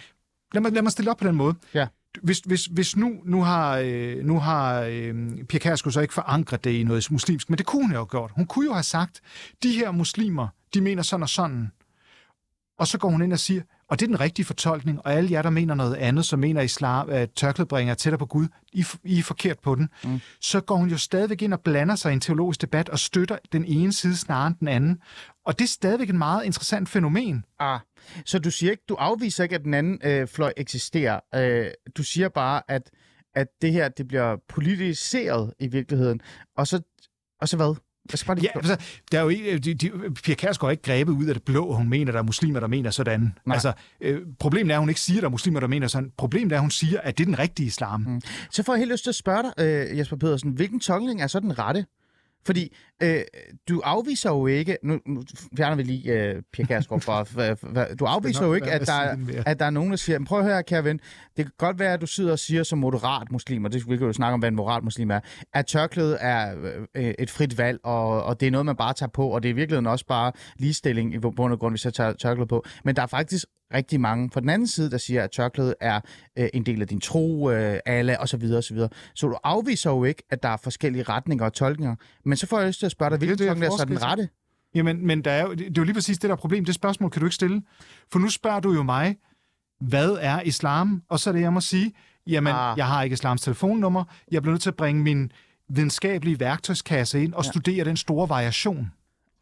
[0.54, 1.56] lad, mig, lad mig stille op på den måde.
[1.74, 1.88] Ja.
[2.22, 5.16] Hvis, hvis, hvis nu, nu har, øh, nu har øh,
[5.50, 8.06] Pia Kærsgaard så ikke forankret det i noget muslimsk, men det kunne hun jo have
[8.06, 8.32] gjort.
[8.36, 9.22] Hun kunne jo have sagt,
[9.64, 11.72] de her muslimer, de mener sådan og sådan.
[12.80, 15.32] Og så går hun ind og siger, og det er den rigtige fortolkning, og alle
[15.32, 18.86] jer, der mener noget andet, som mener islam, at tørklædet bringer tættere på Gud, I,
[19.04, 19.90] I er forkert på den.
[20.04, 20.20] Mm.
[20.42, 23.38] Så går hun jo stadigvæk ind og blander sig i en teologisk debat og støtter
[23.52, 25.00] den ene side snarere end den anden.
[25.46, 27.46] Og det er stadigvæk et meget interessant fænomen.
[27.60, 27.80] Ah,
[28.26, 31.20] så du siger ikke, du afviser ikke, at den anden øh, fløj eksisterer.
[31.36, 32.90] Øh, du siger bare, at,
[33.36, 36.22] at det her det bliver politiseret i virkeligheden.
[36.58, 36.82] Og så,
[37.42, 37.76] og så hvad?
[38.12, 38.78] Jeg skal bare lige Ja, altså,
[39.12, 39.92] der er jo ikke, de, de,
[40.24, 42.68] Pia Kærsgaard er ikke grebet ud af det blå, hun mener, der er muslimer, der
[42.68, 43.38] mener sådan.
[43.46, 43.54] Nej.
[43.54, 46.12] Altså, øh, problemet er, at hun ikke siger, der er muslimer, der mener sådan.
[46.18, 48.02] Problemet er, at hun siger, at det er den rigtige islam.
[48.02, 48.22] Mm.
[48.52, 49.54] Så får jeg helt lyst til at spørge dig,
[49.92, 51.86] øh, Jesper Pedersen, hvilken tolkning er så den rette?
[52.46, 53.22] Fordi øh,
[53.70, 55.24] du afviser jo ikke, nu, nu
[55.58, 59.60] fjerner vi lige øh, Pia Kærsgaard fra, du afviser jo ikke, at der, er, at
[59.60, 61.00] der er nogen, der siger, "Men prøv at høre, kære ven,
[61.38, 63.98] det kan godt være, at du sidder og siger som moderat muslim, og det vi
[63.98, 65.20] kan jo snakke om, hvad en moderat muslim er,
[65.54, 66.56] at tørklæde er
[66.96, 69.50] øh, et frit valg, og, og det er noget, man bare tager på, og det
[69.50, 72.66] er i virkeligheden også bare ligestilling i bund og grund, hvis jeg tager tørklæde på.
[72.84, 76.00] Men der er faktisk rigtig mange på den anden side, der siger, at tørklæde er
[76.38, 78.28] øh, en del af din tro, øh, alle osv.
[78.28, 78.90] Så, videre, og så, videre.
[79.16, 81.96] så du afviser jo ikke, at der er forskellige retninger og tolkninger.
[82.26, 84.30] Men så får jeg lyst til at spørge dig, hvilken tolkning er så den rette?
[84.76, 86.66] Jamen, men der er jo, det, er jo lige præcis det, der er problem.
[86.66, 87.62] Det spørgsmål kan du ikke stille.
[88.12, 89.16] For nu spørger du jo mig,
[89.80, 91.04] hvad er islam?
[91.10, 91.94] Og så er det, jeg må sige,
[92.28, 92.78] jamen, ah.
[92.78, 94.04] jeg har ikke islams telefonnummer.
[94.32, 95.32] Jeg bliver nødt til at bringe min
[95.70, 97.52] videnskabelige værktøjskasse ind og ja.
[97.52, 98.92] studere den store variation.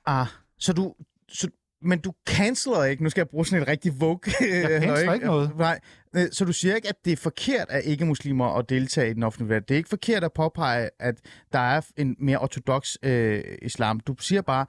[0.06, 0.94] Ah, så du...
[1.30, 1.48] Så,
[1.82, 4.20] men du canceler ikke, nu skal jeg bruge sådan et rigtig vogue.
[4.42, 5.58] Jeg canceler ikke noget.
[5.58, 5.80] Nej,
[6.16, 9.24] øh, så du siger ikke, at det er forkert af ikke-muslimer at deltage i den
[9.24, 9.70] offentlige debat.
[9.70, 11.16] Det er ikke forkert at påpege, at
[11.54, 14.00] der er en mere ortodox øh, islam.
[14.00, 14.66] Du siger bare,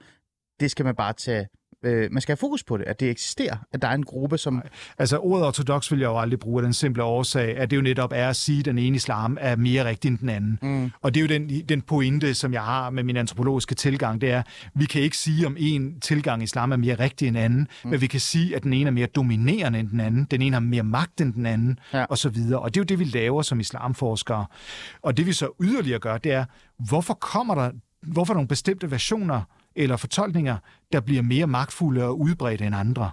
[0.59, 1.47] det skal man bare tage...
[1.83, 4.37] Øh, man skal have fokus på det, at det eksisterer, at der er en gruppe,
[4.37, 4.61] som...
[4.97, 7.81] Altså, ordet ortodox vil jeg jo aldrig bruge af den simple årsag, at det jo
[7.81, 10.59] netop er at sige, at den ene islam er mere rigtig end den anden.
[10.61, 10.91] Mm.
[11.01, 14.31] Og det er jo den, den pointe, som jeg har med min antropologiske tilgang, det
[14.31, 14.43] er,
[14.75, 17.89] vi kan ikke sige, om en tilgang i islam er mere rigtig end anden, mm.
[17.89, 20.53] men vi kan sige, at den ene er mere dominerende end den anden, den ene
[20.53, 22.03] har mere magt end den anden, Ja.
[22.05, 22.59] og så videre.
[22.59, 24.45] Og det er jo det, vi laver som islamforskere.
[25.01, 26.45] Og det vi så yderligere gør, det er,
[26.89, 29.41] hvorfor kommer der, hvorfor er der nogle bestemte versioner
[29.75, 30.57] eller fortolkninger,
[30.91, 33.11] der bliver mere magtfulde og udbredte end andre?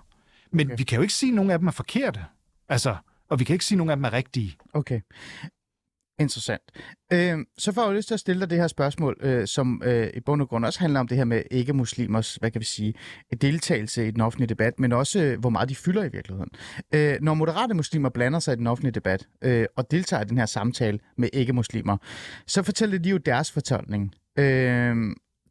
[0.52, 0.78] Men okay.
[0.78, 2.24] vi kan jo ikke sige, at nogle af dem er forkerte.
[2.68, 2.96] Altså,
[3.30, 4.56] og vi kan ikke sige, at nogle af dem er rigtige.
[4.72, 5.00] Okay.
[6.20, 6.62] Interessant.
[7.12, 10.10] Øh, så får jeg lyst til at stille dig det her spørgsmål, øh, som øh,
[10.14, 12.94] i bund og grund også handler om det her med ikke-muslimers, hvad kan vi sige,
[13.40, 16.50] deltagelse i den offentlige debat, men også øh, hvor meget de fylder i virkeligheden.
[16.94, 20.38] Øh, når moderate muslimer blander sig i den offentlige debat øh, og deltager i den
[20.38, 21.96] her samtale med ikke-muslimer,
[22.46, 24.14] så fortæller de jo deres fortolkning.
[24.38, 24.96] Øh,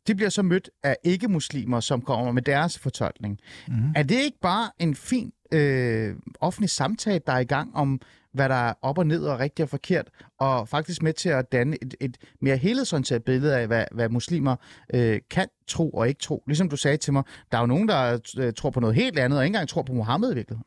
[0.07, 3.39] de bliver så mødt af ikke-muslimer, som kommer med deres fortolkning.
[3.67, 3.73] Mm.
[3.95, 8.01] Er det ikke bare en fin øh, offentlig samtale, der er i gang om,
[8.33, 10.09] hvad der er op og ned og rigtigt og forkert,
[10.39, 14.55] og faktisk med til at danne et, et mere helhedsorienteret billede af, hvad, hvad muslimer
[14.93, 16.43] øh, kan tro og ikke tro.
[16.47, 19.19] Ligesom du sagde til mig, der er jo nogen, der øh, tror på noget helt
[19.19, 20.65] andet, og ikke engang tror på Mohammed i virkeligheden.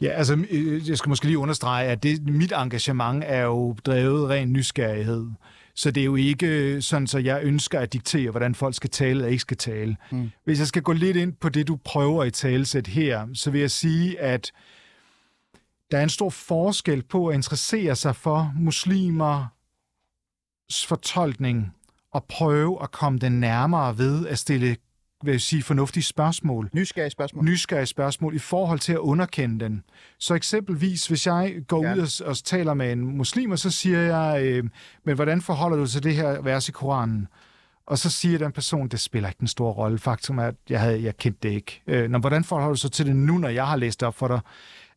[0.00, 4.28] Ja, altså, øh, jeg skal måske lige understrege, at det, mit engagement er jo drevet
[4.28, 5.26] ren nysgerrighed.
[5.74, 9.10] Så det er jo ikke sådan, så jeg ønsker at diktere, hvordan folk skal tale
[9.10, 9.96] eller ikke skal tale.
[10.10, 10.30] Mm.
[10.44, 13.60] Hvis jeg skal gå lidt ind på det, du prøver i talesæt her, så vil
[13.60, 14.52] jeg sige, at
[15.90, 19.46] der er en stor forskel på at interessere sig for muslimers
[20.86, 21.74] fortolkning
[22.12, 24.76] og prøve at komme den nærmere ved at stille
[25.24, 27.44] vil jeg sige, fornuftige spørgsmål Nysgerrige spørgsmål.
[27.44, 29.82] nysgerrige spørgsmål i forhold til at underkende den.
[30.18, 31.94] Så eksempelvis, hvis jeg går Ja.
[31.94, 34.64] ud og, og taler med en muslim, og så siger jeg, øh,
[35.04, 37.28] men hvordan forholder du dig til det her vers i Koranen?
[37.86, 39.98] Og så siger den person, det spiller ikke en stor rolle.
[39.98, 41.82] Faktum er, at jeg, havde, jeg kendte det ikke.
[41.86, 44.06] Øh, når, hvordan forholder du dig så til det nu, når jeg har læst det
[44.06, 44.40] op for dig?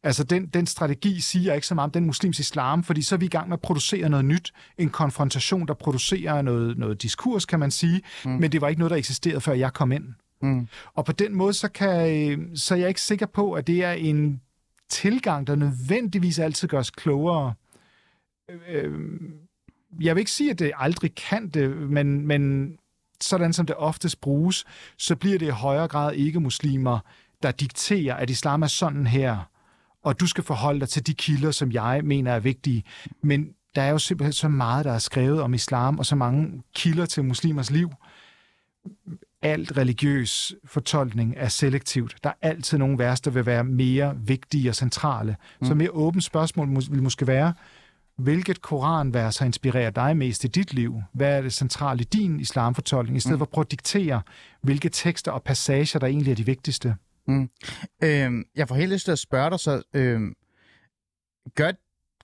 [0.04, 3.20] Altså, den, den strategi siger ikke så meget om den muslims islam, fordi så er
[3.20, 4.54] vi i gang med at producere noget nyt.
[4.78, 8.02] En konfrontation, der producerer noget, noget diskurs, kan man sige.
[8.26, 8.32] Mm.
[8.32, 10.06] Men det var ikke noget, der eksisterede, før jeg kom ind.
[10.42, 10.68] Mm.
[10.94, 13.84] Og på den måde, så, kan, øh, så er jeg ikke sikker på, at det
[13.84, 14.42] er en
[14.90, 17.54] tilgang, der nødvendigvis altid gør os klogere.
[18.70, 18.92] Øh,
[20.02, 22.74] Jeg vil ikke sige, at det aldrig kan det, men, men
[23.22, 24.66] sådan som det oftest bruges,
[24.98, 27.00] så bliver det i højere grad ikke-muslimer,
[27.44, 29.50] der dikterer, at islam er sådan her,
[30.04, 32.84] og du skal forholde dig til de kilder, som jeg mener er vigtige.
[33.22, 36.64] Men der er jo simpelthen så meget, der er skrevet om islam, og så mange
[36.76, 37.92] kilder til muslimers liv,
[39.42, 42.16] alt religiøs fortolkning er selektivt.
[42.24, 45.36] Der er altid nogle vers, der vil være mere vigtige og centrale.
[45.62, 45.68] Mm.
[45.68, 47.54] Så mere åbent spørgsmål må- vil måske være,
[48.18, 51.02] hvilket koranvers har inspireret dig mest i dit liv?
[51.14, 53.18] Hvad er det centrale i din islamfortolkning?
[53.18, 53.40] I stedet mm.
[53.40, 54.22] for at prøve at diktere,
[54.62, 56.96] hvilke tekster og passager, der egentlig er de vigtigste.
[57.28, 57.50] Mm.
[58.04, 60.36] Øhm, jeg får helt lyst til at spørge dig så, øhm,
[61.56, 61.72] gør,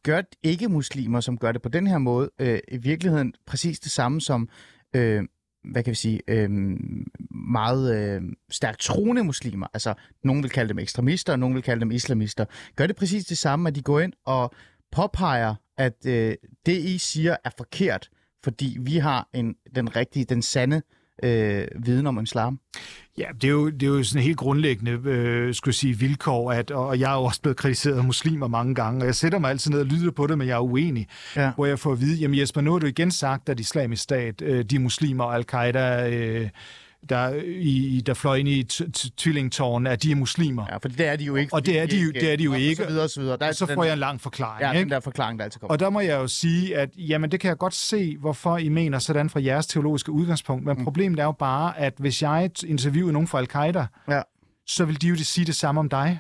[0.03, 4.21] gør ikke-muslimer, som gør det på den her måde, øh, i virkeligheden præcis det samme
[4.21, 4.49] som,
[4.95, 5.23] øh,
[5.71, 6.49] hvad kan vi sige, øh,
[7.51, 11.79] meget øh, stærkt troende muslimer, altså nogen vil kalde dem ekstremister, og nogen vil kalde
[11.79, 14.51] dem islamister, gør det præcis det samme, at de går ind og
[14.91, 16.35] påpeger, at øh,
[16.65, 18.09] det I siger er forkert,
[18.43, 20.98] fordi vi har en, den rigtige, den sande øh,
[21.84, 22.60] viden om islam?
[23.17, 26.51] Ja, det er jo, det er jo sådan helt grundlæggende, øh, skulle jeg sige, vilkår,
[26.51, 29.39] at, og jeg er jo også blevet kritiseret af muslimer mange gange, og jeg sætter
[29.39, 31.51] mig altid ned og lytter på det, men jeg er uenig, Ja.
[31.55, 34.41] hvor jeg får at vide, jamen Jesper, nu har du igen sagt, at islamisk stat,
[34.41, 36.49] øh, de muslimer og al-Qaida, øh,
[37.09, 40.65] der, i, der fløj ind i t- t- tvillingtårnen, at de er muslimer.
[40.71, 41.53] Ja, for det er de jo ikke.
[41.53, 42.81] Og det er de jo- det er de jo og ikke.
[42.83, 43.38] Og så videre, og så videre.
[43.38, 44.62] Der er Og så den, får jeg en lang forklaring.
[44.62, 44.83] Ja, ikke?
[44.83, 45.71] den der forklaring, der altid kommer.
[45.71, 48.69] Og der må jeg jo sige, at jamen, det kan jeg godt se, hvorfor I
[48.69, 50.65] mener sådan fra jeres teologiske udgangspunkt.
[50.65, 50.83] Men mm.
[50.83, 54.21] problemet er jo bare, at hvis jeg interviewer nogen fra Al-Qaida, Ja.
[54.67, 56.19] så vil de jo sige det samme om dig.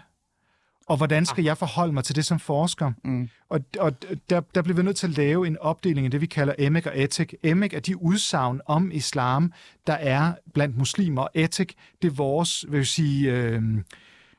[0.89, 2.91] Og hvordan skal jeg forholde mig til det som forsker?
[3.03, 3.29] Mm.
[3.49, 3.93] Og, og
[4.29, 6.85] der, der bliver vi nødt til at lave en opdeling af det, vi kalder emek
[6.85, 7.33] og etik.
[7.43, 9.53] Emek er de udsagn om islam,
[9.87, 13.63] der er blandt muslimer, og etik, det er vores, vil jeg sige, øh,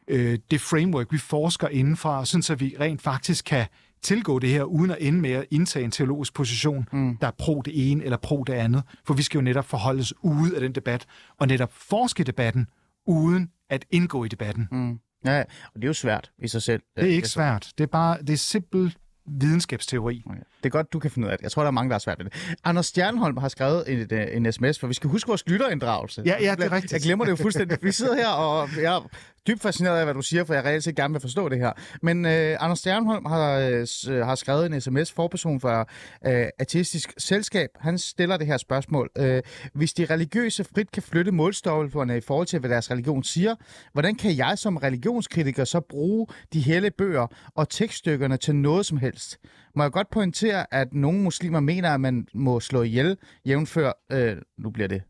[0.09, 3.67] øh, det framework, vi forsker indenfra, sådan så vi rent faktisk kan
[4.03, 7.17] tilgå det her, uden at ende med at indtage en teologisk position, mm.
[7.17, 8.83] der er pro det ene eller pro det andet.
[9.07, 11.07] For vi skal jo netop forholde os ude af den debat,
[11.39, 12.67] og netop forske debatten,
[13.07, 14.69] uden at indgå i debatten.
[14.73, 14.99] Mm.
[15.25, 16.83] Ja, og det er jo svært i sig selv.
[16.97, 17.73] Det er ikke svært.
[17.79, 18.95] Det er bare det er simpel
[19.27, 20.23] videnskabsteori.
[20.27, 20.39] Okay.
[20.39, 21.43] Det er godt, du kan finde ud af det.
[21.43, 22.57] Jeg tror, der er mange, der har svært ved det.
[22.65, 26.23] Anders Stjernholm har skrevet en, en, en sms, for vi skal huske vores lytterinddragelse.
[26.27, 26.93] Ja, ja, det er rigtigt.
[26.93, 27.79] Jeg glemmer det jo fuldstændig.
[27.83, 29.09] Vi sidder her, og jeg er
[29.51, 31.73] dybt fascineret af, hvad du siger, for jeg reelt set gerne vil forstå det her.
[32.03, 35.89] Men øh, Anders Stjernholm har, øh, har skrevet en sms, forperson for
[36.27, 37.71] øh, Artistisk Selskab.
[37.81, 39.11] Han stiller det her spørgsmål.
[39.19, 39.43] Øh,
[39.75, 43.55] hvis de religiøse frit kan flytte målstopperne i forhold til, hvad deres religion siger,
[43.93, 48.99] hvordan kan jeg som religionskritiker så bruge de hele bøger og tekststykkerne til noget som
[48.99, 49.39] helst?
[49.75, 54.37] Må jeg godt pointere, at nogle muslimer mener, at man må slå ihjel, jævnfør, øh,
[54.59, 55.03] nu bliver det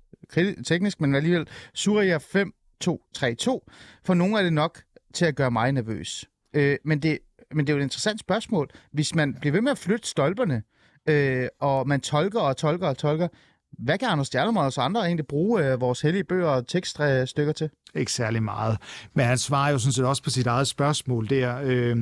[0.64, 3.71] teknisk, men alligevel, Surah 5, 2, 3, 2.
[4.05, 4.83] For nogle er det nok
[5.14, 6.25] til at gøre mig nervøs.
[6.55, 7.19] Øh, men, det,
[7.55, 8.69] men det er jo et interessant spørgsmål.
[8.93, 10.62] Hvis man bliver ved med at flytte stolperne,
[11.09, 13.29] øh, og man tolker og tolker og tolker,
[13.79, 17.53] hvad kan Anders Stjernemann og så andre egentlig bruge øh, vores hellige bøger og tekststykker
[17.53, 17.71] til?
[17.95, 18.79] Ikke særlig meget.
[19.14, 21.61] Men han svarer jo sådan set også på sit eget spørgsmål der.
[21.64, 21.97] Øh,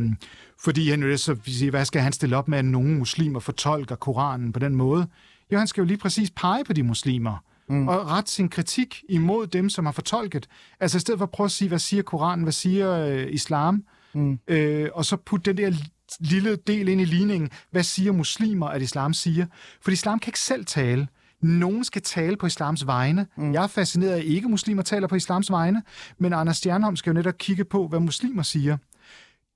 [0.60, 3.96] fordi han jo så siger, hvad skal han stille op med, at nogle muslimer fortolker
[3.96, 5.06] Koranen på den måde?
[5.52, 7.44] Jo, han skal jo lige præcis pege på de muslimer.
[7.70, 7.88] Mm.
[7.88, 10.48] Og rette sin kritik imod dem, som har fortolket.
[10.80, 13.84] Altså i stedet for at prøve at sige, hvad siger Koranen, hvad siger øh, islam?
[14.14, 14.38] Mm.
[14.48, 15.78] Øh, og så putte den der
[16.20, 17.50] lille del ind i ligningen.
[17.70, 19.46] Hvad siger muslimer, at islam siger?
[19.82, 21.08] For islam kan ikke selv tale.
[21.42, 23.26] nogen skal tale på islams vegne.
[23.36, 23.52] Mm.
[23.52, 25.82] Jeg er fascineret af, at ikke muslimer taler på islams vegne,
[26.18, 28.76] men Anders Stjernholm skal jo netop kigge på, hvad muslimer siger.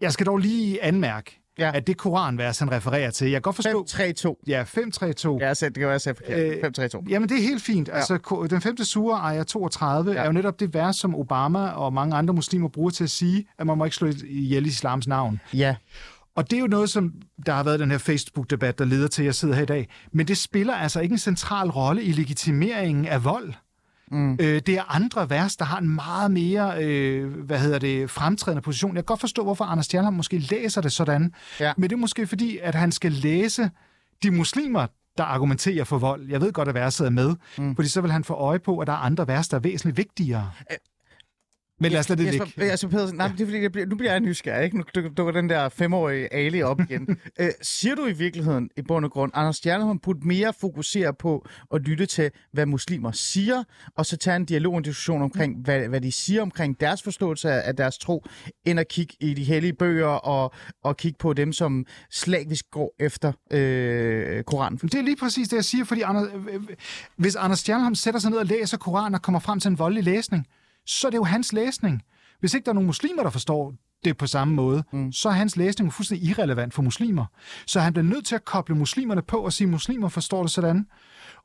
[0.00, 1.70] Jeg skal dog lige anmærke, Ja.
[1.74, 3.86] at det koranvers, han refererer til, jeg kan godt forstå...
[4.38, 4.42] 5-3-2.
[4.46, 5.38] Ja, 532.
[5.46, 6.94] Ja, så det kan være, jeg forkert.
[6.94, 7.04] 5-3-2.
[7.08, 7.88] Jamen, det er helt fint.
[7.88, 7.96] Ja.
[7.96, 10.16] Altså, den femte sure, ejer 32, Ja.
[10.16, 10.22] ja.
[10.22, 13.46] er jo netop det vers, som Obama og mange andre muslimer bruger til at sige,
[13.58, 15.40] at man må ikke slå ihjel i islams navn.
[15.54, 15.76] Ja.
[16.36, 17.12] Og det er jo noget, som
[17.46, 19.88] der har været den her Facebook-debat, der leder til, at jeg sidder her i dag.
[20.12, 23.52] Men det spiller altså ikke en central rolle i legitimeringen af vold.
[24.12, 24.32] Mm.
[24.40, 28.62] Øh, det er andre vers, der har en meget mere øh, hvad hedder det, fremtrædende
[28.62, 28.96] position.
[28.96, 31.34] Jeg kan godt forstå, hvorfor Anders Stjernholm måske læser det sådan.
[31.60, 31.72] Ja.
[31.76, 33.70] Men det er måske fordi, at han skal læse
[34.22, 34.86] de muslimer,
[35.18, 36.28] der argumenterer for vold.
[36.28, 37.74] Jeg ved godt, at verset er med, mm.
[37.76, 39.96] fordi så vil han få øje på, at der er andre vers, der er væsentligt
[39.96, 40.50] vigtigere.
[41.82, 42.72] Men lad os lade det Jesper, ligge.
[42.72, 44.76] Jesper Pedersen, nej, men det er fordi, jeg bliver, nu bliver jeg nysgerrig, ikke?
[44.76, 44.84] Nu
[45.16, 47.08] dukker- den der femårige Ali op igen.
[47.40, 51.46] øh, siger du i virkeligheden, i bund og grund, Anders Stjerneholm burde mere fokusere på
[51.74, 53.64] at lytte til, hvad muslimer siger,
[53.96, 57.02] og så tage en dialog og en diskussion omkring, hvad, hvad de siger omkring deres
[57.02, 58.26] forståelse af, af deres tro,
[58.64, 62.94] end at kigge i de hellige bøger og, og kigge på dem, som slavisk går
[62.98, 64.78] efter øh, Koranen.
[64.78, 66.60] Det er lige præcis det, jeg siger, fordi Anders, øh, øh,
[67.16, 70.04] hvis Anders Stjernholm sætter sig ned og læser Koranen og kommer frem til en voldelig
[70.04, 70.46] læsning,
[70.86, 72.02] så er det jo hans læsning.
[72.40, 75.12] Hvis ikke der er nogen muslimer, der forstår det på samme måde, mm.
[75.12, 77.26] så er hans læsning fuldstændig irrelevant for muslimer.
[77.66, 80.50] Så han bliver nødt til at koble muslimerne på og sige, at muslimer forstår det
[80.50, 80.86] sådan.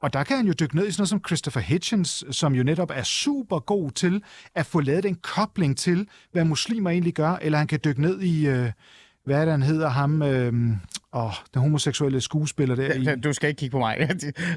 [0.01, 2.63] Og der kan han jo dykke ned i sådan noget som Christopher Hitchens, som jo
[2.63, 4.23] netop er super god til
[4.55, 8.21] at få lavet en kobling til, hvad muslimer egentlig gør, eller han kan dykke ned
[8.21, 8.71] i, øh,
[9.27, 10.53] hvad er det, han hedder, ham, øh,
[11.13, 13.19] åh, den homoseksuelle skuespiller der i...
[13.19, 13.97] Du skal ikke kigge på mig.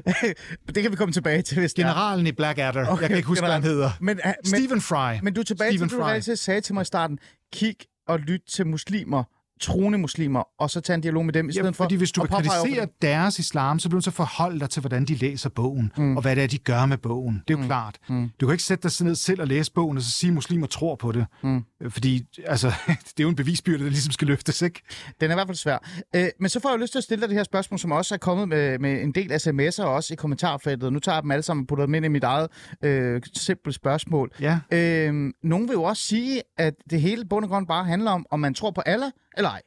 [0.75, 1.75] det kan vi komme tilbage til, hvis er.
[1.75, 2.87] Generalen i Blackadder.
[2.87, 3.75] Okay, jeg kan ikke huske, hvad han general.
[3.75, 3.91] hedder.
[3.99, 5.13] Men, men, Stephen Fry.
[5.23, 7.19] Men du er tilbage Stephen til, du altid sagde til mig i starten,
[7.53, 7.75] kig
[8.07, 9.23] og lyt til muslimer,
[9.61, 12.11] troende muslimer, og så tage en dialog med dem, i stedet Ja, for fordi hvis
[12.11, 15.49] du vil kritisere deres islam, så bliver du så forholde dig til, hvordan de læser
[15.49, 16.15] bogen, mm.
[16.17, 17.43] og hvad det er, de gør med bogen.
[17.47, 17.67] Det er jo mm.
[17.67, 17.97] klart.
[18.09, 18.29] Mm.
[18.41, 20.67] Du kan ikke sætte dig ned selv og læse bogen, og så sige, at muslimer
[20.67, 21.25] tror på det.
[21.43, 21.63] Mm.
[21.89, 24.81] Fordi altså, det er jo en bevisbyrde, der ligesom skal løftes, ikke?
[25.21, 25.77] Den er i hvert fald svær.
[26.15, 27.91] Øh, men så får jeg jo lyst til at stille dig det her spørgsmål, som
[27.91, 30.93] også er kommet med, med en del sms'er, og også i kommentarfeltet.
[30.93, 32.47] Nu tager jeg dem alle sammen og putter dem ind i mit eget
[32.83, 34.31] øh, simple spørgsmål.
[34.41, 34.59] Ja.
[34.71, 38.25] Øh, nogen vil jo også sige, at det hele bund og grund bare handler om,
[38.31, 39.61] om man tror på Allah eller ej.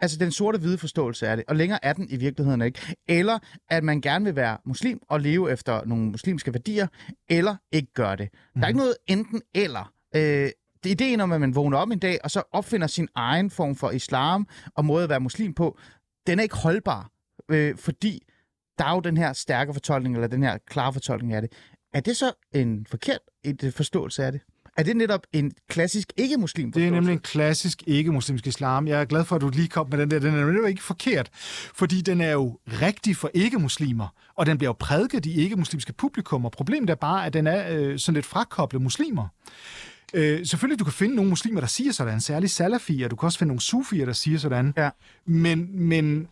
[0.00, 2.96] Altså den sorte-hvide forståelse af det, og længere er den i virkeligheden ikke.
[3.08, 3.38] Eller
[3.70, 6.86] at man gerne vil være muslim og leve efter nogle muslimske værdier,
[7.28, 8.28] eller ikke gøre det.
[8.54, 9.92] Der er ikke noget enten eller.
[10.16, 10.48] Øh,
[10.84, 13.76] det ideen om, at man vågner op en dag, og så opfinder sin egen form
[13.76, 15.78] for islam og måde at være muslim på,
[16.26, 17.10] den er ikke holdbar,
[17.48, 18.22] øh, fordi
[18.78, 21.52] der er jo den her stærke fortolkning, eller den her klare fortolkning af det.
[21.94, 24.40] Er det så en forkert et forståelse af det?
[24.76, 28.88] Er det netop en klassisk ikke-muslim Det er nemlig en klassisk ikke-muslimsk islam.
[28.88, 30.18] Jeg er glad for, at du lige kom med den der.
[30.18, 31.30] Den er nemlig ikke forkert,
[31.74, 36.44] fordi den er jo rigtig for ikke-muslimer, og den bliver jo prædiket i ikke-muslimske publikum,
[36.44, 39.28] og problemet er bare, at den er øh, sådan lidt frakoblet muslimer.
[40.14, 43.38] Øh, selvfølgelig, du kan finde nogle muslimer, der siger sådan, særligt salafier, du kan også
[43.38, 44.90] finde nogle sufier, der siger sådan, Ja.
[45.26, 46.28] men, men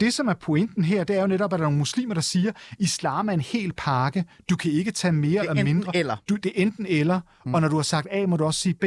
[0.00, 2.20] det, som er pointen her, det er jo netop, at der er nogle muslimer, der
[2.20, 4.24] siger, islam er en hel pakke.
[4.50, 5.96] Du kan ikke tage mere er eller enten mindre.
[5.96, 6.16] eller.
[6.28, 7.54] Du, det er enten eller, mm.
[7.54, 8.84] og når du har sagt A, må du også sige B.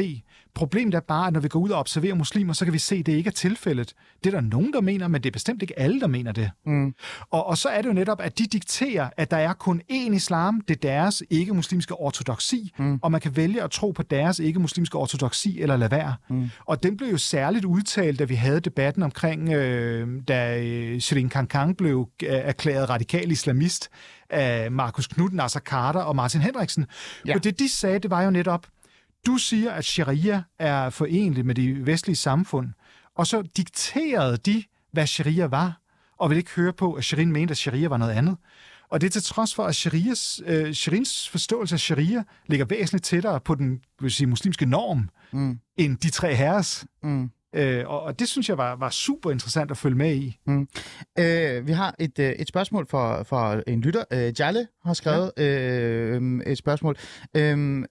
[0.54, 2.96] Problemet er bare, at når vi går ud og observerer muslimer, så kan vi se,
[2.96, 3.94] at det ikke er tilfældet.
[4.24, 6.50] Det er der nogen, der mener, men det er bestemt ikke alle, der mener det.
[6.66, 6.94] Mm.
[7.30, 10.14] Og, og så er det jo netop, at de dikterer, at der er kun én
[10.14, 12.98] islam, det er deres ikke-muslimske ortodoksi, mm.
[13.02, 16.14] og man kan vælge at tro på deres ikke-muslimske ortodoksi eller lade være.
[16.30, 16.50] Mm.
[16.66, 21.28] Og den blev jo særligt udtalt, da vi havde debatten omkring, øh, da øh, Shirin
[21.28, 23.90] Kankan blev øh, erklæret radikal islamist
[24.30, 26.86] af Markus Knudt, Nasser Carter og Martin Henriksen.
[27.26, 27.34] Ja.
[27.34, 28.66] Og det, de sagde, det var jo netop,
[29.26, 32.68] du siger, at sharia er forenligt med de vestlige samfund,
[33.14, 35.80] og så dikterede de, hvad sharia var,
[36.18, 38.36] og vil ikke høre på, at Shirin mente, at sharia var noget andet.
[38.88, 43.04] Og det er til trods for, at sharias, øh, Shirins forståelse af sharia ligger væsentligt
[43.04, 45.58] tættere på den vil sige, muslimske norm, Mm.
[45.76, 46.86] end de tre herres.
[47.02, 47.30] Mm.
[47.54, 50.38] Øh, og, og det synes jeg var, var super interessant at følge med i.
[51.18, 54.04] Øh, vi har et, øh, et spørgsmål for, for en lytter.
[54.12, 55.44] Øh, Jalle har skrevet ja.
[55.44, 56.96] øh, et spørgsmål.
[57.36, 57.84] Øh,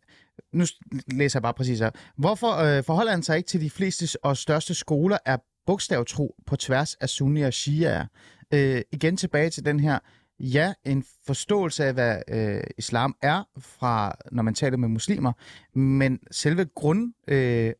[0.53, 0.65] nu
[1.07, 1.91] læser jeg bare præcis her.
[2.17, 6.55] Hvorfor øh, forholder han sig ikke til de fleste og største skoler er bogstavtro på
[6.55, 8.07] tværs af sunni og shia?
[8.53, 9.99] Øh, igen tilbage til den her,
[10.39, 15.33] ja, en forståelse af, hvad øh, islam er, fra når man taler med muslimer,
[15.73, 17.13] men selve grund...
[17.27, 17.73] Øh,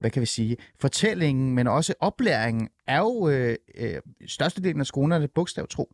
[0.00, 5.28] hvad kan vi sige, fortællingen, men også oplæringen, er jo øh, øh, størstedelen af skolerne
[5.28, 5.92] bogstavtro.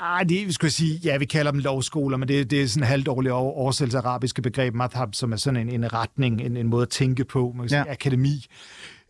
[0.00, 2.82] Ah, det skulle jeg sige, ja, vi kalder dem lovskoler, men det, det er sådan
[2.82, 6.56] en halvdårlig over- oversættelse af arabiske begreb, madhab, som er sådan en, en retning, en,
[6.56, 7.82] en måde at tænke på, man kan Ja.
[7.84, 8.46] sige, akademi.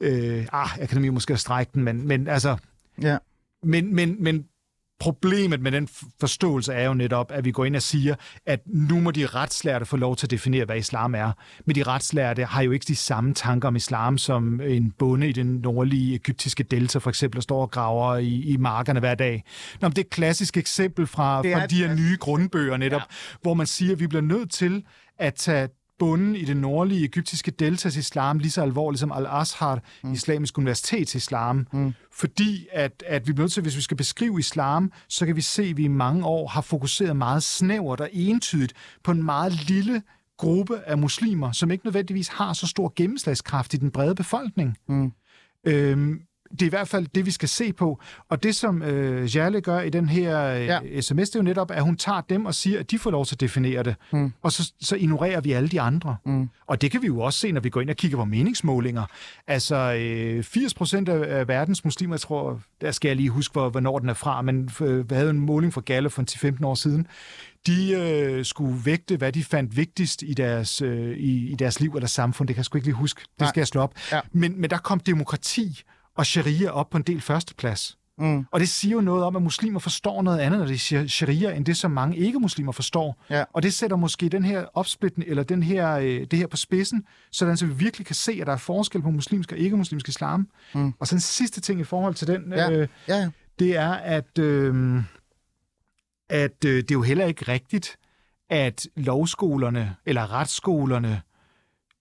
[0.01, 2.57] Øh, ah, akademi er måske at strække den, men, men altså,
[3.03, 3.19] Ja.
[3.63, 4.45] men, men, men
[5.03, 5.89] Problemet med den
[6.21, 8.15] forståelse er jo netop, at vi går ind og siger,
[8.47, 11.33] at nu må de retslærte få lov til at definere, hvad islam er.
[11.67, 15.33] Men de retslærte har jo ikke de samme tanker om islam, som en bonde i
[15.33, 19.45] den nordlige egyptiske delta for eksempel, der står og graver i, i markerne hver dag.
[19.81, 23.37] Nå, det er et klassisk eksempel fra, fra de her nye grundbøger netop, ja.
[23.43, 24.85] hvor man siger, at vi bliver nødt til
[25.19, 25.69] at tage
[26.03, 30.13] bunden i det nordlige egyptiske deltas islam lige så alvorligt som Al-Azhar, mm.
[30.13, 31.67] Islamisk Universitets islam.
[31.73, 31.93] Mm.
[32.13, 35.41] Fordi at, at vi bliver nødt til, hvis vi skal beskrive islam, så kan vi
[35.41, 38.73] se, at vi i mange år har fokuseret meget snævert og entydigt
[39.05, 40.03] på en meget lille
[40.39, 44.77] gruppe af muslimer, som ikke nødvendigvis har så stor gennemslagskraft i den brede befolkning.
[44.89, 45.13] Mm.
[45.67, 46.21] Øhm,
[46.53, 48.01] det er i hvert fald det, vi skal se på.
[48.29, 51.01] Og det, som øh, Jarle gør i den her øh, ja.
[51.01, 53.27] sms, det er jo netop, at hun tager dem og siger, at de får lov
[53.27, 53.95] til at definere det.
[54.13, 54.33] Mm.
[54.43, 56.17] Og så, så ignorerer vi alle de andre.
[56.27, 56.49] Mm.
[56.67, 59.05] Og det kan vi jo også se, når vi går ind og kigger på meningsmålinger.
[59.47, 63.71] Altså, øh, 80 procent af, verdens muslimer, jeg tror, der skal jeg lige huske, hvor,
[63.71, 66.75] hvornår den er fra, men øh, vi havde en måling for Galle for 10-15 år
[66.75, 67.07] siden,
[67.67, 71.95] de øh, skulle vægte, hvad de fandt vigtigst i deres, øh, i, i deres liv
[71.95, 72.49] eller samfund.
[72.49, 73.23] Det kan jeg sgu ikke lige huske.
[73.41, 73.95] Det skal jeg slå op.
[74.13, 74.21] Ja.
[74.33, 75.83] Men, men der kom demokrati
[76.23, 77.99] og sharia op på en del førsteplads.
[78.19, 78.47] Mm.
[78.51, 81.53] Og det siger jo noget om, at muslimer forstår noget andet, når de siger sharia,
[81.53, 83.23] end det, som mange ikke-muslimer forstår.
[83.31, 83.45] Ja.
[83.53, 87.07] Og det sætter måske den her opsplitning, eller den her, øh, det her på spidsen,
[87.33, 90.49] sådan så vi virkelig kan se, at der er forskel på muslimsk og ikke-muslimsk islam.
[90.75, 90.93] Mm.
[90.99, 92.71] Og så en sidste ting i forhold til den, ja.
[92.71, 93.31] Øh, ja.
[93.59, 95.03] det er, at, øh,
[96.31, 97.97] at øh, det er jo heller ikke rigtigt,
[98.51, 101.23] at lovskolerne eller retsskolerne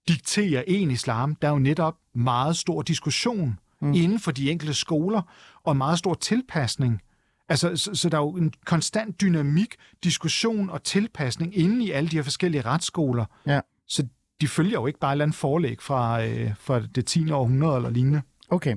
[0.08, 1.36] dikterer en islam.
[1.36, 3.94] Der er jo netop meget stor diskussion mm.
[3.94, 5.22] inden for de enkelte skoler,
[5.64, 7.02] og meget stor tilpasning.
[7.50, 12.10] Altså, så, så der er jo en konstant dynamik, diskussion og tilpasning inde i alle
[12.10, 13.26] de her forskellige retsskoler.
[13.48, 13.60] Ja.
[13.88, 14.08] Så
[14.42, 17.32] de følger jo ikke bare et eller andet forlæg fra, øh, fra det 10.
[17.32, 18.22] århundrede eller lignende.
[18.50, 18.76] Okay.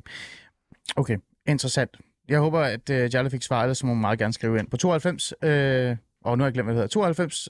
[0.97, 1.91] Okay, interessant.
[2.29, 4.71] Jeg håber, at øh, Jarle fik svaret, så må man meget gerne skrive ind.
[4.71, 6.89] På 92, øh, og nu har jeg glemt, hvad det hedder.
[6.89, 7.49] 92,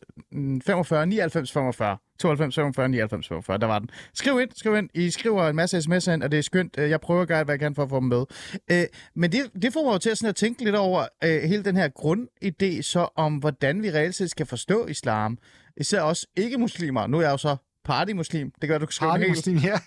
[0.66, 1.96] 45, 99, 45.
[2.18, 3.58] 92, 45, 99, 45.
[3.58, 3.90] Der var den.
[4.14, 4.88] Skriv ind, skriv ind.
[4.94, 6.76] I skriver en masse sms'er ind, og det er skønt.
[6.76, 8.24] Jeg prøver at gøre, hvad jeg kan for at få dem med.
[8.70, 11.42] Øh, men det, det får mig jo til at, sådan at tænke lidt over øh,
[11.42, 15.38] hele den her grundidé, så om hvordan vi reelt set skal forstå islam.
[15.76, 17.06] Især også ikke-muslimer.
[17.06, 18.52] Nu er jeg jo så partymuslim.
[18.60, 19.78] Det gør du skrive Partymuslim, ja.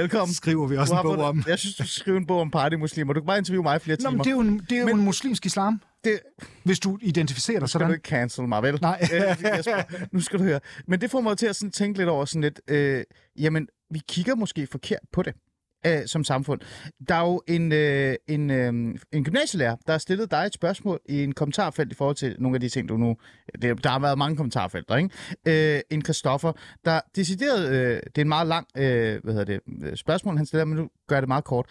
[0.00, 0.34] Velkommen.
[0.34, 1.44] Skriver vi også en bog om.
[1.46, 3.12] Jeg synes, du skal skrive en bog om partymuslimer.
[3.12, 4.10] Du kan bare interviewe mig flere timer.
[4.10, 5.80] Nå, men det er jo en, det er jo men, en muslimsk islam.
[6.04, 6.20] Det,
[6.64, 7.84] hvis du identificerer dig sådan.
[7.84, 8.78] Nu skal du ikke cancel mig, vel?
[8.82, 9.00] Nej.
[10.12, 10.60] nu skal du høre.
[10.86, 13.04] Men det får mig til at sådan tænke lidt over sådan lidt, øh,
[13.38, 15.34] jamen, vi kigger måske forkert på det
[15.86, 16.60] øh, som samfund.
[17.08, 18.72] Der er jo en, øh, en, øh,
[19.12, 22.56] en gymnasielærer, der har stillet dig et spørgsmål i en kommentarfelt i forhold til nogle
[22.56, 23.16] af de ting, du nu...
[23.62, 25.74] Det, der har været mange kommentarfelter, ikke?
[25.76, 26.52] Øh, en Christoffer,
[26.84, 27.68] der decideret...
[27.68, 30.76] Øh, det er en meget lang øh, hvad hedder det, øh, spørgsmål, han stiller, men
[30.76, 31.66] nu gør det meget kort.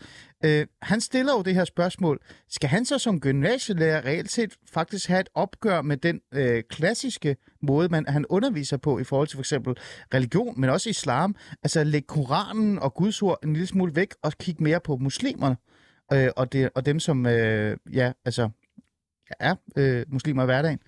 [0.46, 2.20] Øh, han stiller jo det her spørgsmål.
[2.50, 7.38] Skal han så som gymnasielærer reelt set faktisk have et opgør med den øh, klassiske
[7.62, 9.76] måde, man, han underviser på i forhold til for eksempel
[10.14, 11.36] religion, men også islam?
[11.64, 15.58] Altså lægge Koranen og Guds ord en lille smule væk og kigge mere på muslimerne
[16.14, 18.50] øh, og, det, og dem, som øh, ja, altså,
[19.40, 20.80] er øh, muslimer i hverdagen.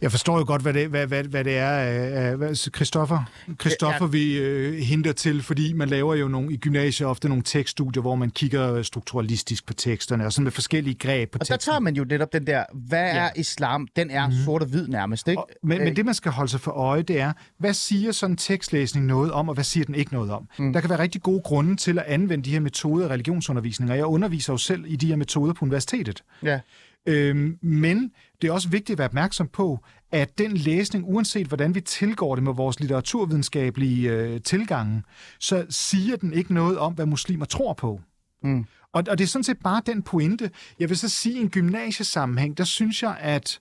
[0.00, 3.30] Jeg forstår jo godt, hvad det, hvad, hvad, hvad det er, Christoffer.
[3.60, 4.10] Christoffer ja.
[4.10, 8.14] vi øh, henter til, fordi man laver jo nogle, i gymnasiet ofte nogle tekststudier, hvor
[8.14, 11.52] man kigger strukturalistisk på teksterne, og sådan med forskellige greb på Og teksten.
[11.52, 13.16] der tager man jo netop den der, hvad ja.
[13.16, 13.88] er islam?
[13.96, 14.32] Den er mm.
[14.44, 15.40] sort og hvid nærmest, ikke?
[15.40, 18.32] Og, men, men det, man skal holde sig for øje, det er, hvad siger sådan
[18.32, 20.48] en tekstlæsning noget om, og hvad siger den ikke noget om?
[20.58, 20.72] Mm.
[20.72, 23.96] Der kan være rigtig gode grunde til at anvende de her metoder i religionsundervisning, og
[23.96, 26.22] jeg underviser jo selv i de her metoder på universitetet.
[26.42, 26.60] Ja.
[27.06, 31.74] Øhm, men det er også vigtigt at være opmærksom på, at den læsning, uanset hvordan
[31.74, 35.02] vi tilgår det med vores litteraturvidenskabelige øh, tilgange,
[35.38, 38.00] så siger den ikke noget om, hvad muslimer tror på.
[38.42, 38.64] Mm.
[38.92, 40.50] Og, og det er sådan set bare den pointe.
[40.78, 43.60] Jeg vil så sige, at i en gymnasiesammenhæng, der synes jeg, at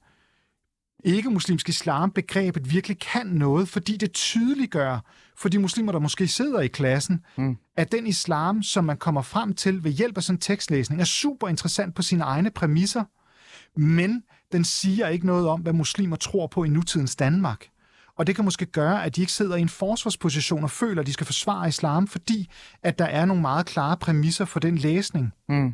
[1.04, 5.00] ikke-muslimsk islam-begrebet virkelig kan noget, fordi det tydeliggør
[5.38, 7.58] for de muslimer, der måske sidder i klassen, mm.
[7.78, 11.06] at den islam, som man kommer frem til ved hjælp af sådan en tekstlæsning, er
[11.06, 13.04] super interessant på sine egne præmisser,
[13.78, 17.68] men den siger ikke noget om, hvad muslimer tror på i nutidens Danmark.
[18.18, 21.08] Og det kan måske gøre, at de ikke sidder i en forsvarsposition og føler, at
[21.08, 22.50] de skal forsvare islam, fordi
[22.84, 25.34] at der er nogle meget klare præmisser for den læsning.
[25.50, 25.74] Mm.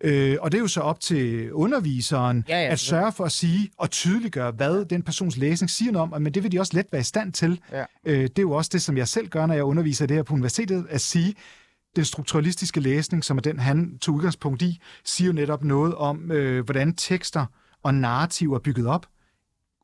[0.00, 3.32] Øh, og det er jo så op til underviseren ja, ja, at sørge for at
[3.32, 6.76] sige og tydeliggøre, hvad den persons læsning siger noget om, men det vil de også
[6.76, 7.60] let være i stand til.
[7.72, 7.84] Ja.
[8.04, 10.22] Øh, det er jo også det, som jeg selv gør, når jeg underviser det her
[10.22, 11.34] på universitetet, at sige,
[11.96, 16.30] den strukturalistiske læsning, som er den, han tog udgangspunkt i, siger jo netop noget om,
[16.30, 17.46] øh, hvordan tekster
[17.82, 19.06] og narrativ er bygget op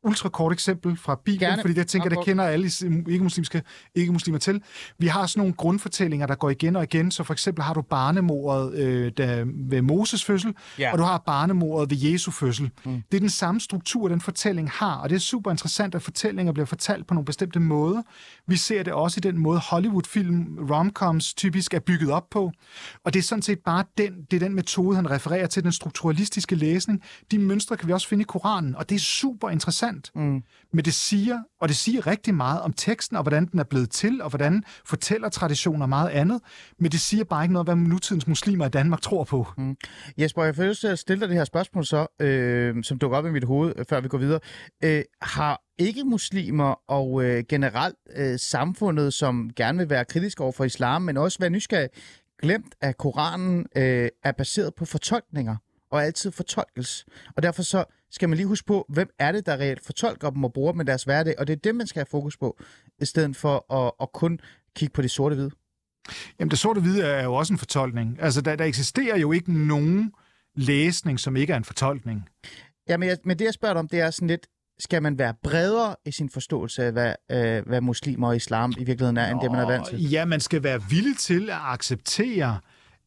[0.07, 1.61] ultrakort eksempel fra Bibelen, Gerne.
[1.61, 2.71] fordi det jeg tænker, det kender alle
[3.07, 3.61] ikke-muslimske
[3.95, 4.61] ikke-muslimer til.
[4.97, 7.11] Vi har sådan nogle grundfortællinger, der går igen og igen.
[7.11, 10.91] Så for eksempel har du barnemordet øh, der, ved Moses fødsel, Ja.
[10.91, 12.69] og du har barnemordet ved Jesu fødsel.
[12.85, 13.03] Mm.
[13.11, 16.53] Det er den samme struktur, den fortælling har, og det er super interessant, at fortællinger
[16.53, 18.01] bliver fortalt på nogle bestemte måder.
[18.47, 22.51] Vi ser det også i den måde, Hollywood-film, romcoms typisk er bygget op på.
[23.03, 25.71] Og det er sådan set bare den, det er den metode, han refererer til, den
[25.71, 27.03] strukturalistiske læsning.
[27.31, 29.96] De mønstre kan vi også finde i Koranen, og det er super interessant.
[30.15, 30.43] Mm.
[30.73, 33.89] Men det siger, og det siger rigtig meget om teksten, og hvordan den er blevet
[33.89, 36.41] til, og hvordan fortæller traditioner og meget andet.
[36.79, 39.47] Men det siger bare ikke noget, om, hvad nutidens muslimer i Danmark tror på.
[39.57, 39.75] Mm.
[40.17, 43.17] Jesper, jeg får lyst til at stille dig det her spørgsmål så, øh, som dukker
[43.17, 44.39] op i mit hoved, øh, før vi går videre.
[44.83, 50.63] Øh, har ikke-muslimer og øh, generelt øh, samfundet, som gerne vil være kritisk over for
[50.63, 51.89] islam, men også være nysgerrig,
[52.41, 55.55] glemt, at Koranen øh, er baseret på fortolkninger
[55.91, 57.05] og altid fortolkes.
[57.35, 60.43] Og derfor så skal man lige huske på, hvem er det, der reelt fortolker dem
[60.43, 62.57] og bruger dem i deres hverdag, og det er det, man skal have fokus på,
[63.01, 64.39] i stedet for at, at kun
[64.75, 65.51] kigge på det sorte-hvide.
[66.39, 68.17] Jamen, det sorte hvide er jo også en fortolkning.
[68.21, 70.13] Altså, der, der eksisterer jo ikke nogen
[70.55, 72.29] læsning, som ikke er en fortolkning.
[72.89, 74.47] Ja, men, jeg, men det, jeg spørger dig om, det er sådan lidt,
[74.79, 78.83] skal man være bredere i sin forståelse af, hvad, øh, hvad muslimer og islam i
[78.83, 80.09] virkeligheden er, end det, man er vant til?
[80.09, 82.59] Ja, man skal være villig til at acceptere,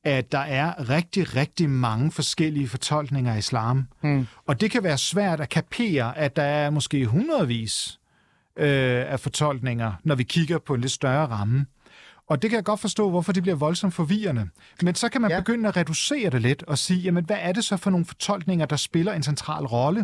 [0.05, 3.87] at der er rigtig, rigtig mange forskellige fortolkninger af islam.
[4.01, 4.27] Hmm.
[4.47, 8.01] Og det kan være svært at kapere, at der er måske hundredvis
[8.57, 11.67] øh, af fortolkninger, når vi kigger på en lidt større ramme.
[12.31, 14.49] Og det kan jeg godt forstå, hvorfor det bliver voldsomt forvirrende.
[14.83, 15.41] Men så kan man Ja.
[15.41, 18.67] begynde at reducere det lidt og sige, jamen hvad er det så for nogle fortolkninger,
[18.67, 20.01] der spiller en central rolle?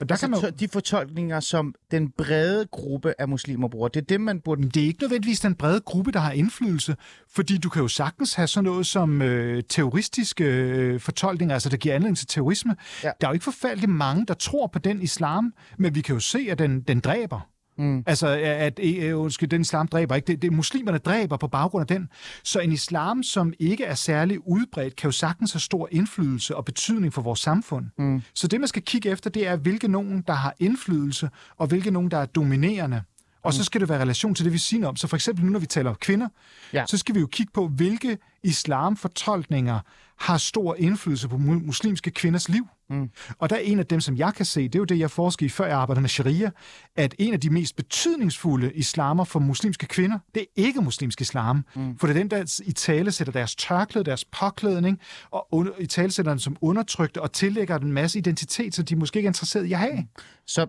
[0.00, 3.88] Og der Altså, kan man jo- de fortolkninger, som den brede gruppe af muslimer bruger,
[3.88, 4.62] det er det, man burde...
[4.68, 6.96] det er ikke nødvendigvis den brede gruppe, der har indflydelse,
[7.34, 11.76] fordi du kan jo sagtens have sådan noget som øh, terroristiske øh, fortolkninger, altså der
[11.76, 12.76] giver anledning til terrorisme.
[13.04, 13.10] Ja.
[13.20, 16.20] Der er jo ikke forfærdeligt mange, der tror på den islam, men vi kan jo
[16.20, 17.48] se, at den, den dræber.
[17.78, 18.02] Mm.
[18.06, 20.26] Altså, at øh, undskyld, den islam dræber ikke.
[20.26, 22.08] Det, det, muslimerne dræber på baggrund af den.
[22.44, 26.64] Så en islam, som ikke er særlig udbredt, kan jo sagtens have stor indflydelse og
[26.64, 27.86] betydning for vores samfund.
[27.98, 28.22] Mm.
[28.34, 31.90] Så det, man skal kigge efter, det er, hvilke nogen, der har indflydelse, og hvilke
[31.90, 33.02] nogen, der er dominerende.
[33.44, 34.96] Og så skal det være relation til det, vi siger om.
[34.96, 36.28] Så for eksempel nu, når vi taler om kvinder,
[36.72, 36.84] Ja.
[36.86, 39.80] så skal vi jo kigge på, hvilke islamfortolkninger
[40.20, 42.68] har stor indflydelse på mu- muslimske kvinders liv.
[42.92, 43.10] Mm.
[43.38, 45.10] Og der er en af dem, som jeg kan se, det er jo det, jeg
[45.10, 46.50] forsker i, før jeg arbejdede med sharia,
[46.96, 51.64] at en af de mest betydningsfulde islamer for muslimske kvinder, det er ikke muslimsk islam.
[51.74, 51.98] Mm.
[51.98, 55.86] For det er den, der i tale sætter deres tørklæde, deres påklædning, og under, i
[55.86, 59.26] tale sætter den som undertrykte, og tillægger den en masse identitet, som de måske ikke
[59.26, 60.06] er interesseret i at have.
[60.46, 60.66] Så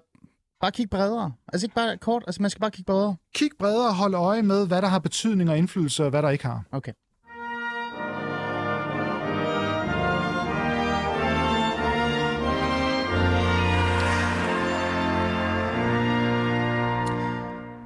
[0.62, 1.32] bare kig bredere.
[1.54, 3.16] Altså ikke bare kort, altså man skal bare kigge bredere.
[3.36, 6.30] Kig bredere og hold øje med, hvad der har betydning og indflydelse, og hvad der
[6.30, 6.64] ikke har.
[6.72, 6.92] Okay.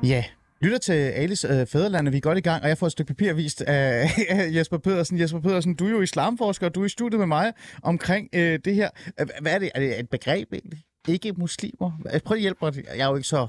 [0.07, 0.23] Ja,
[0.61, 2.11] lytter til Alice øh, Fæderlandet.
[2.13, 4.77] Vi er godt i gang, og jeg får et stykke papir vist af, af Jesper
[4.77, 5.19] Pedersen.
[5.19, 7.53] Jesper Pedersen, du er jo islamforsker, og du er i studiet med mig
[7.83, 8.89] omkring øh, det her.
[9.21, 9.71] Øh, Hvad er det?
[9.75, 10.79] Er det et begreb egentlig?
[11.07, 11.91] Ikke muslimer?
[12.25, 12.73] Prøv at hjælpe mig.
[12.95, 13.47] Jeg er jo ikke så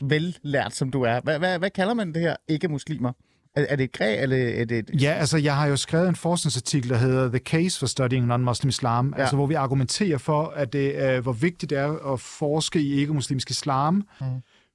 [0.00, 1.20] vellært, som du er.
[1.20, 3.12] Hvad, hvad, hvad kalder man det her ikke-muslimer?
[3.56, 5.02] Er, er det et greb, eller er det et...
[5.02, 8.68] Ja, altså jeg har jo skrevet en forskningsartikel, der hedder The Case for Studying Non-Muslim
[8.68, 9.20] Islam, Ja.
[9.20, 12.92] altså hvor vi argumenterer for, at det, er, hvor vigtigt det er at forske i
[12.92, 14.26] ikke-muslimsk islam, mm.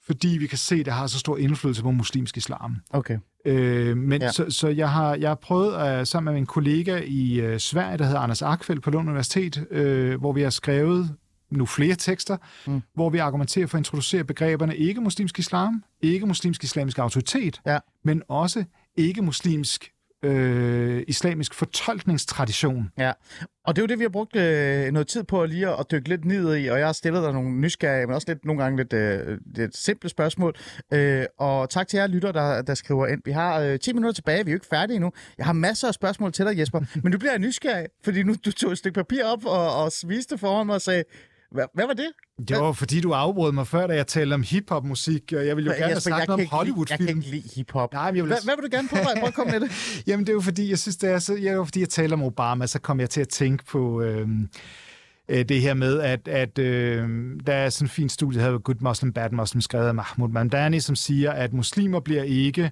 [0.07, 2.75] Fordi vi kan se, at det har så stor indflydelse på muslimsk islam.
[2.89, 3.17] Okay.
[3.45, 4.31] Øh, men Ja.
[4.31, 7.97] så, så jeg har jeg har prøvet uh, sammen med min kollega i uh, Sverige,
[7.97, 11.15] der hedder Anders Akfeldt på Lund Universitet, uh, hvor vi har skrevet
[11.51, 12.37] nu flere tekster,
[12.67, 12.81] mm.
[12.93, 17.77] hvor vi argumenterer for at introducere begreberne ikke-muslimsk islam, ikke-muslimsk islamisk autoritet, Ja.
[18.03, 18.63] men også
[18.97, 19.91] ikke-muslimsk
[20.23, 22.89] øh, islamisk fortolkningstradition.
[22.97, 23.11] Ja,
[23.65, 25.91] og det er jo det, vi har brugt øh, noget tid på lige at, at
[25.91, 28.63] dykke lidt ned i, og jeg har stillet dig nogle nysgerrige, men også lidt, nogle
[28.63, 30.55] gange lidt, øh, lidt simple spørgsmål.
[30.93, 33.21] Øh, og tak til jer lytter, der, der skriver ind.
[33.25, 35.11] Vi har øh, 10 minutter tilbage, vi er jo ikke færdige endnu.
[35.37, 38.51] Jeg har masser af spørgsmål til dig, Jesper, men du bliver nysgerrig, fordi nu du
[38.51, 41.03] tog et stykke papir op og, og viste det foran mig og sagde,
[41.51, 42.07] hvad, hvad var det?
[42.47, 45.71] Det var fordi, du afbrød mig før, da jeg talte om hiphop-musik, og jeg ville
[45.71, 47.07] jo gerne have Jesper, snakket kan om lide- Jeg kan Hollywood-film.
[47.07, 47.93] ikke lide hiphop.
[47.93, 48.29] Nej, men jeg vil...
[48.29, 48.95] Hvad, hvad vil du gerne på?
[49.19, 49.71] Prøv at komme med det.
[50.07, 51.35] Jamen, det er jo fordi, jeg synes, det er så...
[51.35, 54.01] Jeg, fordi jeg taler om Obama, så kom jeg til at tænke på...
[54.01, 54.27] Øh,
[55.29, 57.09] øh, det her med, at, at øh,
[57.47, 60.29] der er sådan en fin studie, der hedder Good Muslim, Bad Muslim, skrevet af Mahmoud
[60.29, 62.71] Mandani, som siger, at muslimer bliver ikke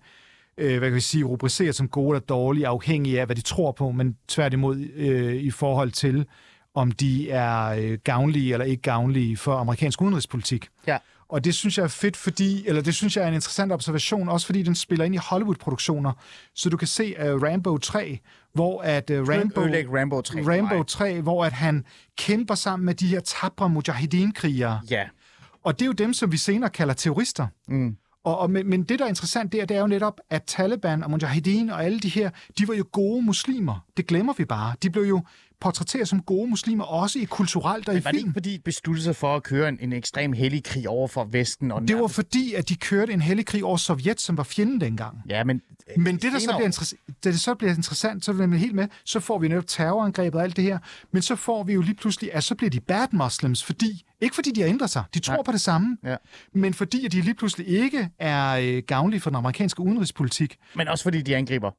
[0.58, 3.72] øh, hvad kan vi sige, rubriceret som gode eller dårlige, afhængige af, hvad de tror
[3.72, 6.26] på, men tværtimod øh, i forhold til,
[6.76, 10.68] om de er øh, gavnlige eller ikke gavnlige for amerikansk udenrigspolitik.
[10.88, 10.98] Ja.
[11.30, 14.30] Og det synes jeg er fedt, fordi, eller det synes jeg er en interessant observation,
[14.30, 16.12] også fordi den spiller ind i Hollywood-produktioner.
[16.56, 18.20] Så du kan se uh, Rambo 3,
[18.54, 19.62] hvor at uh, Rambo,
[19.98, 20.42] Rambo 3.
[20.42, 21.86] Rambo 3, hvor at han
[22.18, 24.82] kæmper sammen med de her tabre mujahideen-krigere.
[24.90, 25.04] Ja.
[25.64, 27.48] Og det er jo dem, som vi senere kalder terrorister.
[27.68, 27.98] Mm.
[28.26, 31.04] Og, og, men, men det, der er interessant der, det er jo netop, at Taliban
[31.04, 33.86] og Mujahideen og alle de her, de var jo gode muslimer.
[33.98, 34.76] Det glemmer vi bare.
[34.84, 35.24] De blev jo
[35.62, 38.28] portrætteret som gode muslimer, også i kulturelt og i Var det film.
[38.30, 41.24] ikke fordi, de besluttede sig for at køre en, en ekstrem hellig krig over for
[41.24, 41.72] Vesten?
[41.72, 44.82] Og Det var fordi, at de kørte en hellig krig over Sovjet, som var fjenden
[44.82, 45.18] dengang.
[45.30, 45.62] Ja, men...
[45.98, 48.76] Men det, der så bliver, interess- da det så bliver interessant, så bliver man helt
[48.76, 50.80] med, så får vi netop terrorangrebet og alt det her,
[51.12, 54.36] men så får vi jo lige pludselig, at så bliver de bad muslims, fordi, ikke
[54.36, 55.44] fordi de har ændret sig, de tror Nej.
[55.44, 56.16] på det samme, Ja.
[56.54, 60.58] men fordi at de lige pludselig ikke er øh, gavnlige for den amerikanske udenrigspolitik.
[60.76, 61.72] Men også fordi de angriber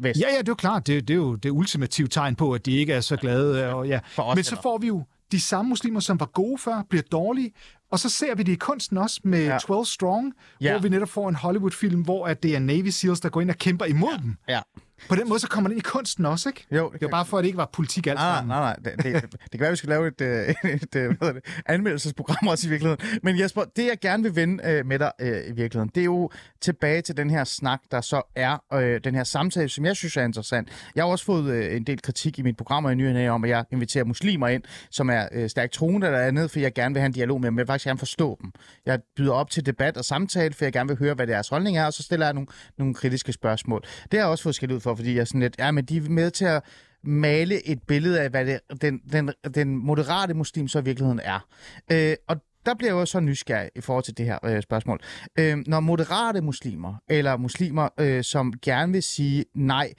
[0.00, 0.20] Vest.
[0.20, 2.66] Ja, ja, det er jo klart, det, det er jo det ultimative tegn på, at
[2.66, 3.74] de ikke er så glade.
[3.74, 4.00] Og, ja.
[4.34, 7.52] Men så får vi jo de samme muslimer, som var gode før, bliver dårlige,
[7.90, 9.58] og så ser vi det i kunsten også med ja.
[9.58, 10.70] 12 Strong, Ja.
[10.72, 13.50] hvor vi netop får en Hollywood-film, hvor at det er Navy SEALs, der går ind
[13.50, 14.22] og kæmper imod ja.
[14.22, 14.36] dem.
[14.48, 14.60] Ja.
[15.08, 16.66] På den måde, så kommer det ind i kunsten også, ikke?
[16.70, 18.48] Jo, Det er bare for, at det ikke var politik alt sammen.
[18.48, 18.92] nej, nej.
[18.94, 22.48] Det, det, det kan være, vi skal lave et, øh, et øh, hvad det, anmeldelsesprogram
[22.48, 23.20] også i virkeligheden.
[23.22, 26.04] Men Jesper, det jeg gerne vil vende øh, med dig øh, i virkeligheden, det er
[26.04, 26.30] jo
[26.60, 30.16] tilbage til den her snak, der så er, øh, den her samtale, som jeg synes
[30.16, 30.68] er interessant.
[30.94, 33.44] Jeg har også fået øh, en del kritik i mit program og i nyhederne om,
[33.44, 36.94] at jeg inviterer muslimer ind, som er øh, stærkt troende eller andet, for jeg gerne
[36.94, 37.58] vil have en dialog med dem.
[37.58, 38.52] Jeg vil faktisk gerne forstå dem.
[38.86, 41.78] Jeg byder op til debat og samtale, for jeg gerne vil høre, hvad deres holdning
[41.78, 42.46] er, og så stiller jeg nogle,
[42.78, 43.80] nogle kritiske spørgsmål.
[44.02, 45.84] Det har jeg også fået skilt ud for, fordi jeg er sådan lidt, ja, men
[45.84, 46.62] de er med til at
[47.02, 51.46] male et billede af, hvad det, den, den, den moderate muslim så i virkeligheden er.
[51.92, 55.00] Øh, og der bliver jeg jo så nysgerrig i forhold til det her øh, spørgsmål.
[55.38, 59.92] Øh, når moderate muslimer, eller muslimer, øh, som gerne vil sige nej,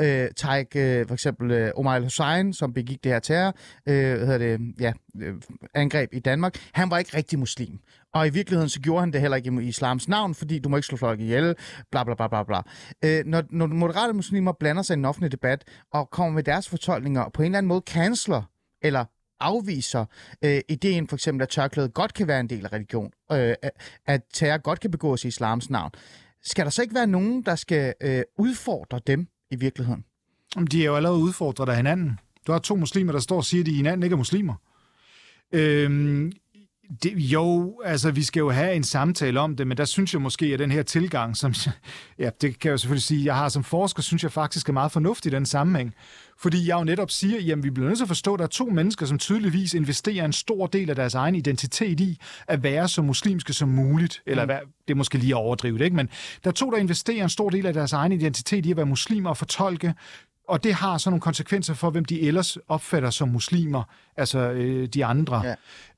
[0.00, 3.54] øh, Taik, øh, for eksempel øh, Omar Hussein, som begik det her terror,
[3.86, 5.34] øh, hvad hedder det, ja, øh,
[5.74, 7.78] angreb i Danmark, han var ikke rigtig muslim.
[8.14, 10.76] Og i virkeligheden så gjorde han det heller ikke i islams navn, fordi du må
[10.76, 11.54] ikke slå folk ihjel,
[11.90, 12.62] bla bla bla bla bla.
[13.04, 16.68] Øh, når, når moderate muslimer blander sig i en offentlig debat og kommer med deres
[16.68, 18.42] fortolkninger og på en eller anden måde canceler
[18.82, 19.04] eller
[19.40, 20.04] afviser
[20.44, 23.70] øh, ideen for eksempel, at tørklædet godt kan være en del af religion, øh, at-
[24.06, 25.90] at terror godt kan begås i islams navn.
[26.42, 30.04] Skal der så ikke være nogen, der skal øh, udfordre dem i virkeligheden?
[30.56, 32.20] Jamen, De er jo allerede udfordret af hinanden.
[32.46, 34.54] Du har to muslimer, der står og siger, at de hinanden ikke er muslimer.
[35.52, 36.32] Øhm,
[37.02, 40.22] det, jo, altså vi skal jo have en samtale om det, men der synes jeg
[40.22, 41.54] måske, at den her tilgang, som,
[42.18, 44.72] ja, det kan jeg jo selvfølgelig sige, jeg har som forsker, synes jeg faktisk er
[44.72, 45.94] meget fornuftig i den sammenhæng.
[46.38, 48.48] Fordi jeg jo netop siger, jamen vi bliver nødt til at forstå, at der er
[48.48, 52.88] to mennesker, som tydeligvis investerer en stor del af deres egen identitet i at være
[52.88, 54.22] så muslimske som muligt.
[54.26, 54.58] Eller hvad,
[54.88, 55.96] det er måske lige at overdrive det, ikke?
[55.96, 56.08] Men
[56.44, 58.86] der er to, der investerer en stor del af deres egen identitet i at være
[58.86, 59.94] muslimer og fortolke
[60.48, 63.82] og det har så nogle konsekvenser for, hvem de ellers opfatter som muslimer,
[64.16, 65.42] altså øh, de andre.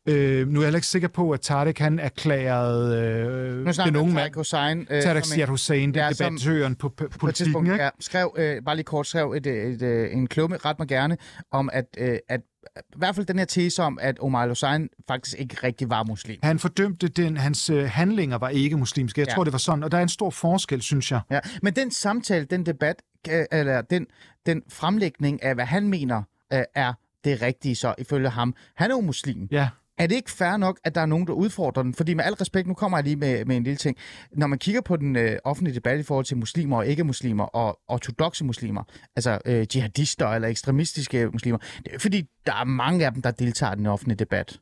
[0.09, 4.15] Øh, nu er jeg ikke sikker på, at Tarek han erklærede øh, Nu den unge
[4.15, 4.87] mand, Hussein.
[4.91, 7.83] Øh, Tarek Siad Hussein, den Ja, debattøren på, på på politikken, tidspunkt ikke?
[7.85, 10.89] ja, skrev, øh, bare lige kort skrev et, et, et, øh, en klumme, ret mig
[10.89, 11.17] gerne,
[11.53, 12.41] om at, øh, at
[12.77, 16.39] i hvert fald den her tese om, at Omar al-Hussein faktisk ikke rigtig var muslim.
[16.43, 19.21] Han fordømte den, hans øh, handlinger var ikke muslimske.
[19.21, 19.35] Jeg Ja.
[19.35, 21.21] tror, det var sådan, og der er en stor forskel, synes jeg.
[21.31, 21.41] Ja.
[21.63, 24.07] Men den samtale, den debat, øh, eller den,
[24.47, 26.93] den fremlægning af, hvad han mener øh, er
[27.25, 28.55] det rigtige så, ifølge ham.
[28.77, 29.49] Han er jo muslim.
[29.51, 29.69] Ja.
[29.99, 31.95] Er det ikke fair nok, at der er nogen, der udfordrer den?
[31.95, 33.97] Fordi med al respekt, nu kommer jeg lige med, med en lille ting.
[34.33, 37.79] Når man kigger på den øh, offentlige debat i forhold til muslimer og ikke-muslimer og
[37.89, 38.83] ortodoxe muslimer,
[39.17, 43.31] altså øh, jihadister eller ekstremistiske muslimer, det er fordi, der er mange af dem, der
[43.31, 44.61] deltager i den offentlige debat.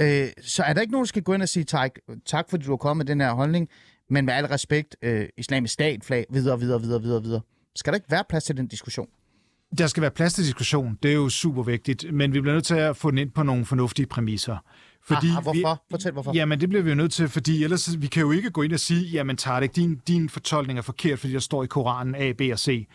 [0.00, 1.90] Øh, så er der ikke nogen, der skal gå ind og sige tak,
[2.26, 3.68] tak fordi du har kommet med den her holdning,
[4.10, 7.40] men med al respekt, øh, islamisk stat, flag, videre, videre, videre, videre, videre.
[7.76, 9.06] Skal der ikke være plads til den diskussion?
[9.78, 10.98] Der skal være plads til diskussion.
[11.02, 13.42] Det er jo super vigtigt, men vi bliver nødt til at få den ind på
[13.42, 14.56] nogle fornuftige præmisser.
[15.02, 15.74] Fordi ah, hvorfor?
[15.74, 16.32] Vi, Fortæl hvorfor.
[16.34, 18.72] Jamen, det bliver vi jo nødt til, fordi ellers vi kan jo ikke gå ind
[18.72, 22.32] og sige, jamen Tarek, din, din fortolkning er forkert, fordi der står i Koranen A,
[22.32, 22.88] B og C.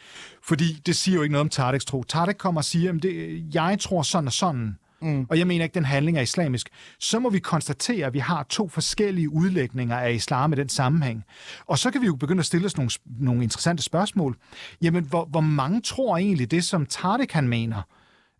[0.43, 2.03] Fordi det siger jo ikke noget om Tareks tro.
[2.03, 5.25] Tarek kommer og siger, jamen det, jeg tror sådan og sådan, mm.
[5.29, 6.69] og jeg mener ikke, den handling er islamisk.
[6.99, 11.23] Så må vi konstatere, at vi har to forskellige udlægninger af islam i den sammenhæng.
[11.65, 14.37] Og så kan vi jo begynde at stille os nogle, nogle interessante spørgsmål.
[14.81, 17.81] Jamen, hvor, hvor mange tror egentlig det, som Tarek han mener?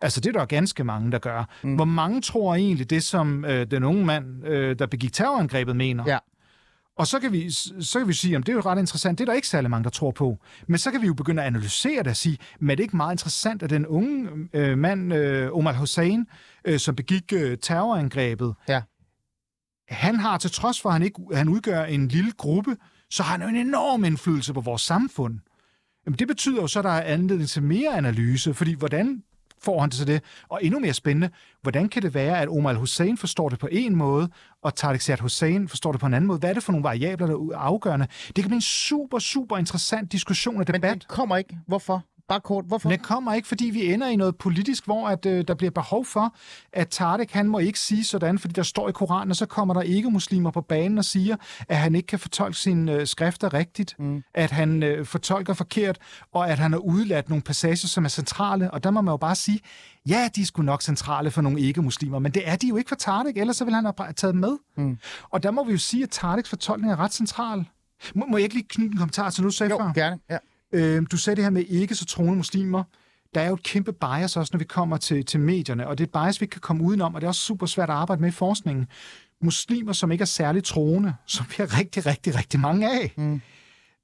[0.02, 1.50] Altså, det er der ganske mange, der gør.
[1.64, 1.76] Mm.
[1.76, 6.04] Hvor mange tror egentlig det, som øh, den unge mand, øh, der begik terrorangrebet, mener?
[6.08, 6.18] Ja.
[6.98, 9.24] Og så kan vi, så kan vi sige, at det er jo ret interessant, det
[9.24, 10.38] er der ikke særlig mange, der tror på.
[10.68, 12.98] Men så kan vi jo begynde at analysere det og sige, men er det ikke
[12.98, 16.26] meget interessant, at den unge øh, mand, øh, Omar Hussein,
[16.66, 18.82] øh, som begik øh, terrorangrebet, Ja.
[19.90, 22.78] han har til trods for, at han, ikke, han udgør en lille gruppe,
[23.10, 25.40] så har han jo en enorm indflydelse på vores samfund.
[26.06, 29.24] Jamen, det betyder jo så, at der er anledning til mere analyse, fordi hvordan
[29.66, 30.24] får han det til det?
[30.50, 31.30] Og endnu mere spændende,
[31.62, 34.30] hvordan kan det være, at Omar al-Hussein forstår det på en måde,
[34.64, 36.40] og Tariq Siad Hussein forstår det på en anden måde?
[36.40, 38.08] Hvad er det for nogle variabler, der er afgørende?
[38.28, 40.96] Det kan blive en super, super interessant diskussion og Men debat.
[40.96, 41.58] det kommer ikke.
[41.68, 42.04] Hvorfor?
[42.28, 42.90] Bare kort, hvorfor?
[42.90, 46.06] Den kommer ikke, fordi vi ender i noget politisk, hvor at, øh, der bliver behov
[46.06, 46.36] for,
[46.74, 49.74] at Tarek han må ikke sige sådan, fordi der står i Koranen, og så kommer
[49.74, 51.36] der ikke muslimer på banen og siger,
[51.70, 54.24] at han ikke kan fortolke sine øh, skrifter rigtigt, mm.
[54.34, 55.98] at han øh, fortolker forkert,
[56.34, 58.72] og at han har udladt nogle passager, som er centrale.
[58.72, 59.60] Og der må man jo bare sige,
[60.08, 62.90] ja, de er sgu nok centrale for nogle ikke-muslimer, men det er de jo ikke
[62.90, 64.58] for Tarek, ellers så vil han have taget med.
[64.78, 64.98] Mm.
[65.30, 67.66] Og der må vi jo sige, at Tareks fortolkning er ret central.
[68.16, 69.94] Må, må jeg ikke lige knytte en kommentar til, nu sagde jo, før?
[69.94, 70.20] gerne.
[70.30, 70.38] Ja.
[70.72, 72.84] Øh, du sagde det her med ikke så troende muslimer.
[73.36, 76.04] Der er jo et kæmpe bias også, når vi kommer til, til medierne, og det
[76.04, 77.96] er et bias, vi ikke kan komme udenom, og det er også super svært at
[77.96, 78.88] arbejde med i forskningen.
[79.42, 83.42] Muslimer, som ikke er særligt troende, som vi har rigtig, rigtig, rigtig mange af, mm.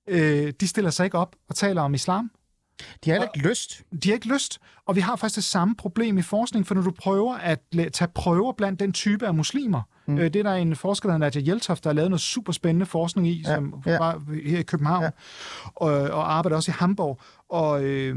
[0.08, 2.32] øh, de stiller sig ikke op og taler om islam.
[3.06, 3.84] De har ikke lyst.
[4.04, 6.82] De har ikke lyst, og vi har faktisk det samme problem i forskning, for når
[6.82, 7.60] du prøver at
[7.94, 10.18] tage prøver blandt den type af muslimer, mm.
[10.18, 12.54] øh, det er der en forsker, der hedder Nadia Hjeltoft, der har lavet noget super
[12.54, 13.98] spændende forskning i, ja, som ja.
[13.98, 15.10] var her i København, ja.
[15.76, 18.16] og, og arbejder også i Hamburg, og, øh,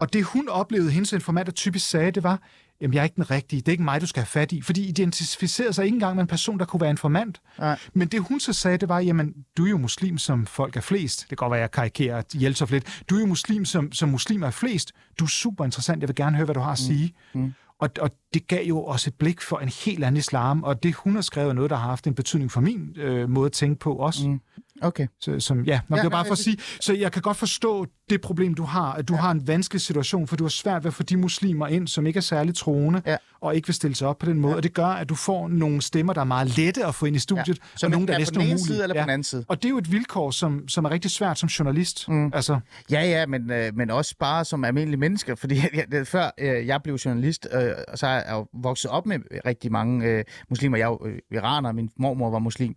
[0.00, 2.40] og det hun oplevede, hendes informant, der typisk sagde, det var,
[2.80, 4.62] jamen jeg er ikke den rigtige, det er ikke mig, du skal have fat i.
[4.62, 7.40] Fordi de identificerede sig ikke engang med en person, der kunne være informant.
[7.58, 7.78] Nej.
[7.94, 10.80] Men det hun så sagde, det var, jamen du er jo muslim, som folk er
[10.80, 11.20] flest.
[11.20, 13.02] Det kan godt være, jeg karikerer Hjeltoft lidt.
[13.10, 14.92] Du er jo muslim, som, som muslimer er flest.
[15.18, 16.94] Du er super interessant, jeg vil gerne høre, hvad du har at mm.
[16.94, 17.14] sige.
[17.34, 17.40] Mm.
[17.40, 17.54] Mm.
[17.78, 20.94] Og, og det gav jo også et blik for en helt anden islam, og det
[20.94, 23.52] hun har skrevet er noget, der har haft en betydning for min øh, måde at
[23.52, 24.28] tænke på også.
[24.28, 24.40] Mm.
[24.82, 25.06] Okay.
[25.20, 28.20] Så, som, ja, man ja, bare for at sige, så jeg kan godt forstå det
[28.20, 29.20] problem, du har, at du ja.
[29.20, 32.06] har en vanskelig situation, for du har svært ved at få de muslimer ind, som
[32.06, 33.16] ikke er særligt troende, ja.
[33.40, 34.56] og ikke vil stille sig op på den måde, ja.
[34.56, 37.16] og det gør, at du får nogle stemmer, der er meget lette at få ind
[37.16, 37.76] i studiet, ja.
[37.76, 38.58] Så og nogle, der er næsten umulige.
[38.58, 39.02] Side eller ja.
[39.02, 39.44] på den anden side.
[39.48, 42.08] Og det er jo et vilkår, som, som er rigtig svært som journalist.
[42.08, 42.30] Mm.
[42.34, 42.60] Altså.
[42.90, 45.60] Ja, ja, men, øh, men også bare som almindelig menneske, fordi
[45.92, 49.72] jeg, før øh, jeg blev journalist, øh, så er jeg jo vokset op med rigtig
[49.72, 50.76] mange øh, muslimer.
[50.76, 52.76] Jeg er jo øh, iraner, min mormor var muslim.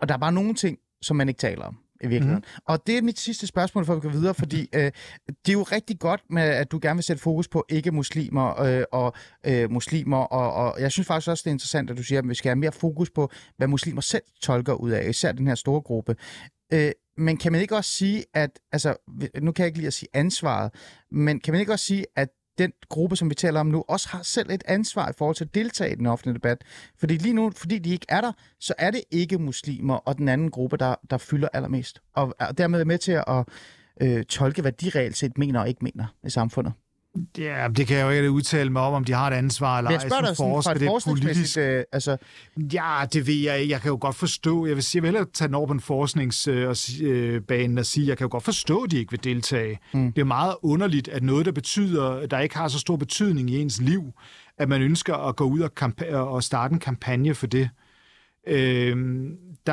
[0.00, 2.44] Og der er bare nogle ting, som man ikke taler om i virkeligheden.
[2.56, 2.62] Mm.
[2.64, 4.92] Og det er mit sidste spørgsmål, for at vi går videre, fordi øh,
[5.28, 8.84] det er jo rigtig godt, med, at du gerne vil sætte fokus på ikke-muslimer øh,
[8.92, 9.12] og
[9.46, 12.28] øh, muslimer, og, og jeg synes faktisk også, det er interessant, at du siger, at
[12.28, 15.54] vi skal have mere fokus på, hvad muslimer selv tolker ud af, især den her
[15.54, 16.16] store gruppe.
[16.72, 18.94] Øh, men kan man ikke også sige, at, altså,
[19.42, 20.74] nu kan jeg ikke lide at sige ansvaret,
[21.10, 22.28] men kan man ikke også sige, at
[22.60, 25.44] den gruppe, som vi taler om nu, også har selv et ansvar i forhold til
[25.44, 26.64] at deltage i den offentlige debat.
[26.98, 30.28] Fordi lige nu, fordi de ikke er der, så er det ikke muslimer og den
[30.28, 32.02] anden gruppe, der, der fylder allermest.
[32.14, 33.44] Og, og dermed er med til at
[34.02, 36.72] øh, tolke, hvad de reelt set mener og ikke mener i samfundet.
[37.38, 39.90] Ja, det kan jeg jo ikke udtale mig om, om de har et ansvar eller
[39.90, 39.94] ej.
[39.94, 41.56] Jeg spørger dig sådan fra et forskningsmæssigt...
[41.56, 42.16] Øh, altså...
[42.72, 43.72] Ja, det ved jeg ikke.
[43.72, 44.66] Jeg kan jo godt forstå.
[44.66, 48.16] Jeg vil, sige, jeg vil hellere tage den over på en forskningsbanen og sige, jeg
[48.16, 49.78] kan jo godt forstå, at de ikke vil deltage.
[49.94, 50.12] Mm.
[50.12, 53.58] Det er meget underligt, at noget, der betyder, der ikke har så stor betydning i
[53.58, 54.12] ens liv,
[54.58, 57.70] at man ønsker at gå ud og, kamp- og starte en kampagne for det.
[58.46, 58.96] Øh,
[59.66, 59.72] der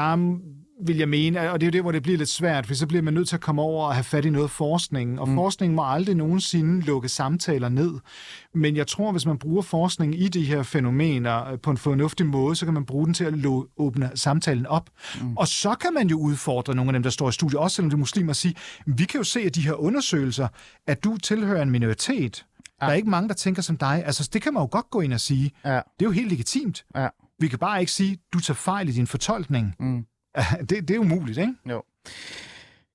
[0.86, 2.88] vil jeg mene, og det er jo det, hvor det bliver lidt svært, for så
[2.88, 5.36] bliver man nødt til at komme over og have fat i noget forskning, og mm.
[5.36, 7.94] forskning må aldrig nogensinde lukke samtaler ned.
[8.54, 12.26] Men jeg tror, hvis man bruger forskning i de her fænomener øh, på en fornuftig
[12.26, 13.34] måde, så kan man bruge den til at
[13.78, 14.90] åbne samtalen op.
[15.22, 15.38] Mm.
[15.38, 17.90] Og så kan man jo udfordre nogle af dem, der står i studiet, også selvom
[17.90, 18.56] det er muslimer, og sige,
[18.86, 20.48] vi kan jo se af de her undersøgelser,
[20.88, 22.46] at du tilhører en minoritet.
[22.82, 22.86] Ja.
[22.86, 24.04] Der er ikke mange, der tænker som dig.
[24.06, 25.52] Altså, det kan man jo godt gå ind og sige.
[25.66, 25.70] Ja.
[25.70, 26.86] Det er jo helt legitimt.
[26.96, 27.08] Ja.
[27.40, 29.76] Vi kan bare ikke sige, du tager fejl i din fortolkning.
[29.80, 30.06] Mm.
[30.70, 31.54] det, det er umuligt, ikke?
[31.70, 31.84] Jo.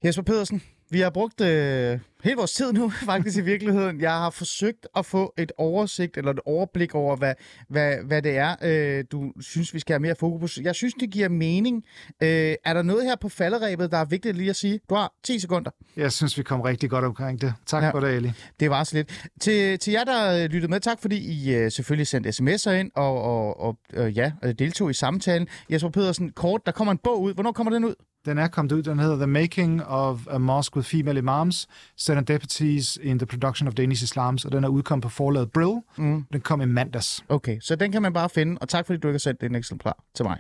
[0.05, 4.01] Jesper Pedersen, vi har brugt øh, hele vores tid nu, faktisk i virkeligheden.
[4.01, 7.35] Jeg har forsøgt at få et oversigt eller et overblik over, hvad,
[7.69, 10.63] hvad, hvad det er, øh, du synes, vi skal have mere fokus på.
[10.65, 11.85] Jeg synes, det giver mening.
[12.23, 14.81] Øh, er der noget her på falderæbet, der er vigtigt lige at sige?
[14.91, 15.71] Du har 10 sekunder.
[15.97, 17.55] Jeg synes, vi kom rigtig godt omkring det.
[17.67, 18.33] Tak ja, for det, Ali.
[18.61, 19.29] Det var så lidt.
[19.41, 23.23] Til, til jer, der lyttede med, tak fordi I øh, selvfølgelig sendte sms'er ind og,
[23.23, 25.49] og, og øh, ja, deltog i samtalen.
[25.71, 27.35] Jesper Pedersen, kort, der kommer en bog ud.
[27.35, 27.95] Hvornår kommer den ud?
[28.25, 28.83] Den er kommet ud.
[28.83, 31.67] Den hedder The Making of a Mosque with Female Imams,
[32.13, 35.81] Serendipities in the Production of Danish Islams, og den er udkommet på forlaget Brill.
[35.97, 36.25] Mm.
[36.33, 37.25] Den kom i mandags.
[37.29, 39.55] Okay, så den kan man bare finde, og tak fordi du ikke har sendt en
[39.55, 40.39] eksemplar til mig.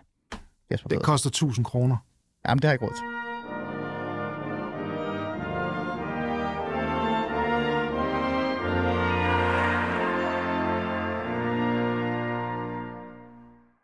[0.73, 1.97] Jesper det koster 1000 kroner.
[2.49, 3.22] Jamen, det har jeg ikke råd til.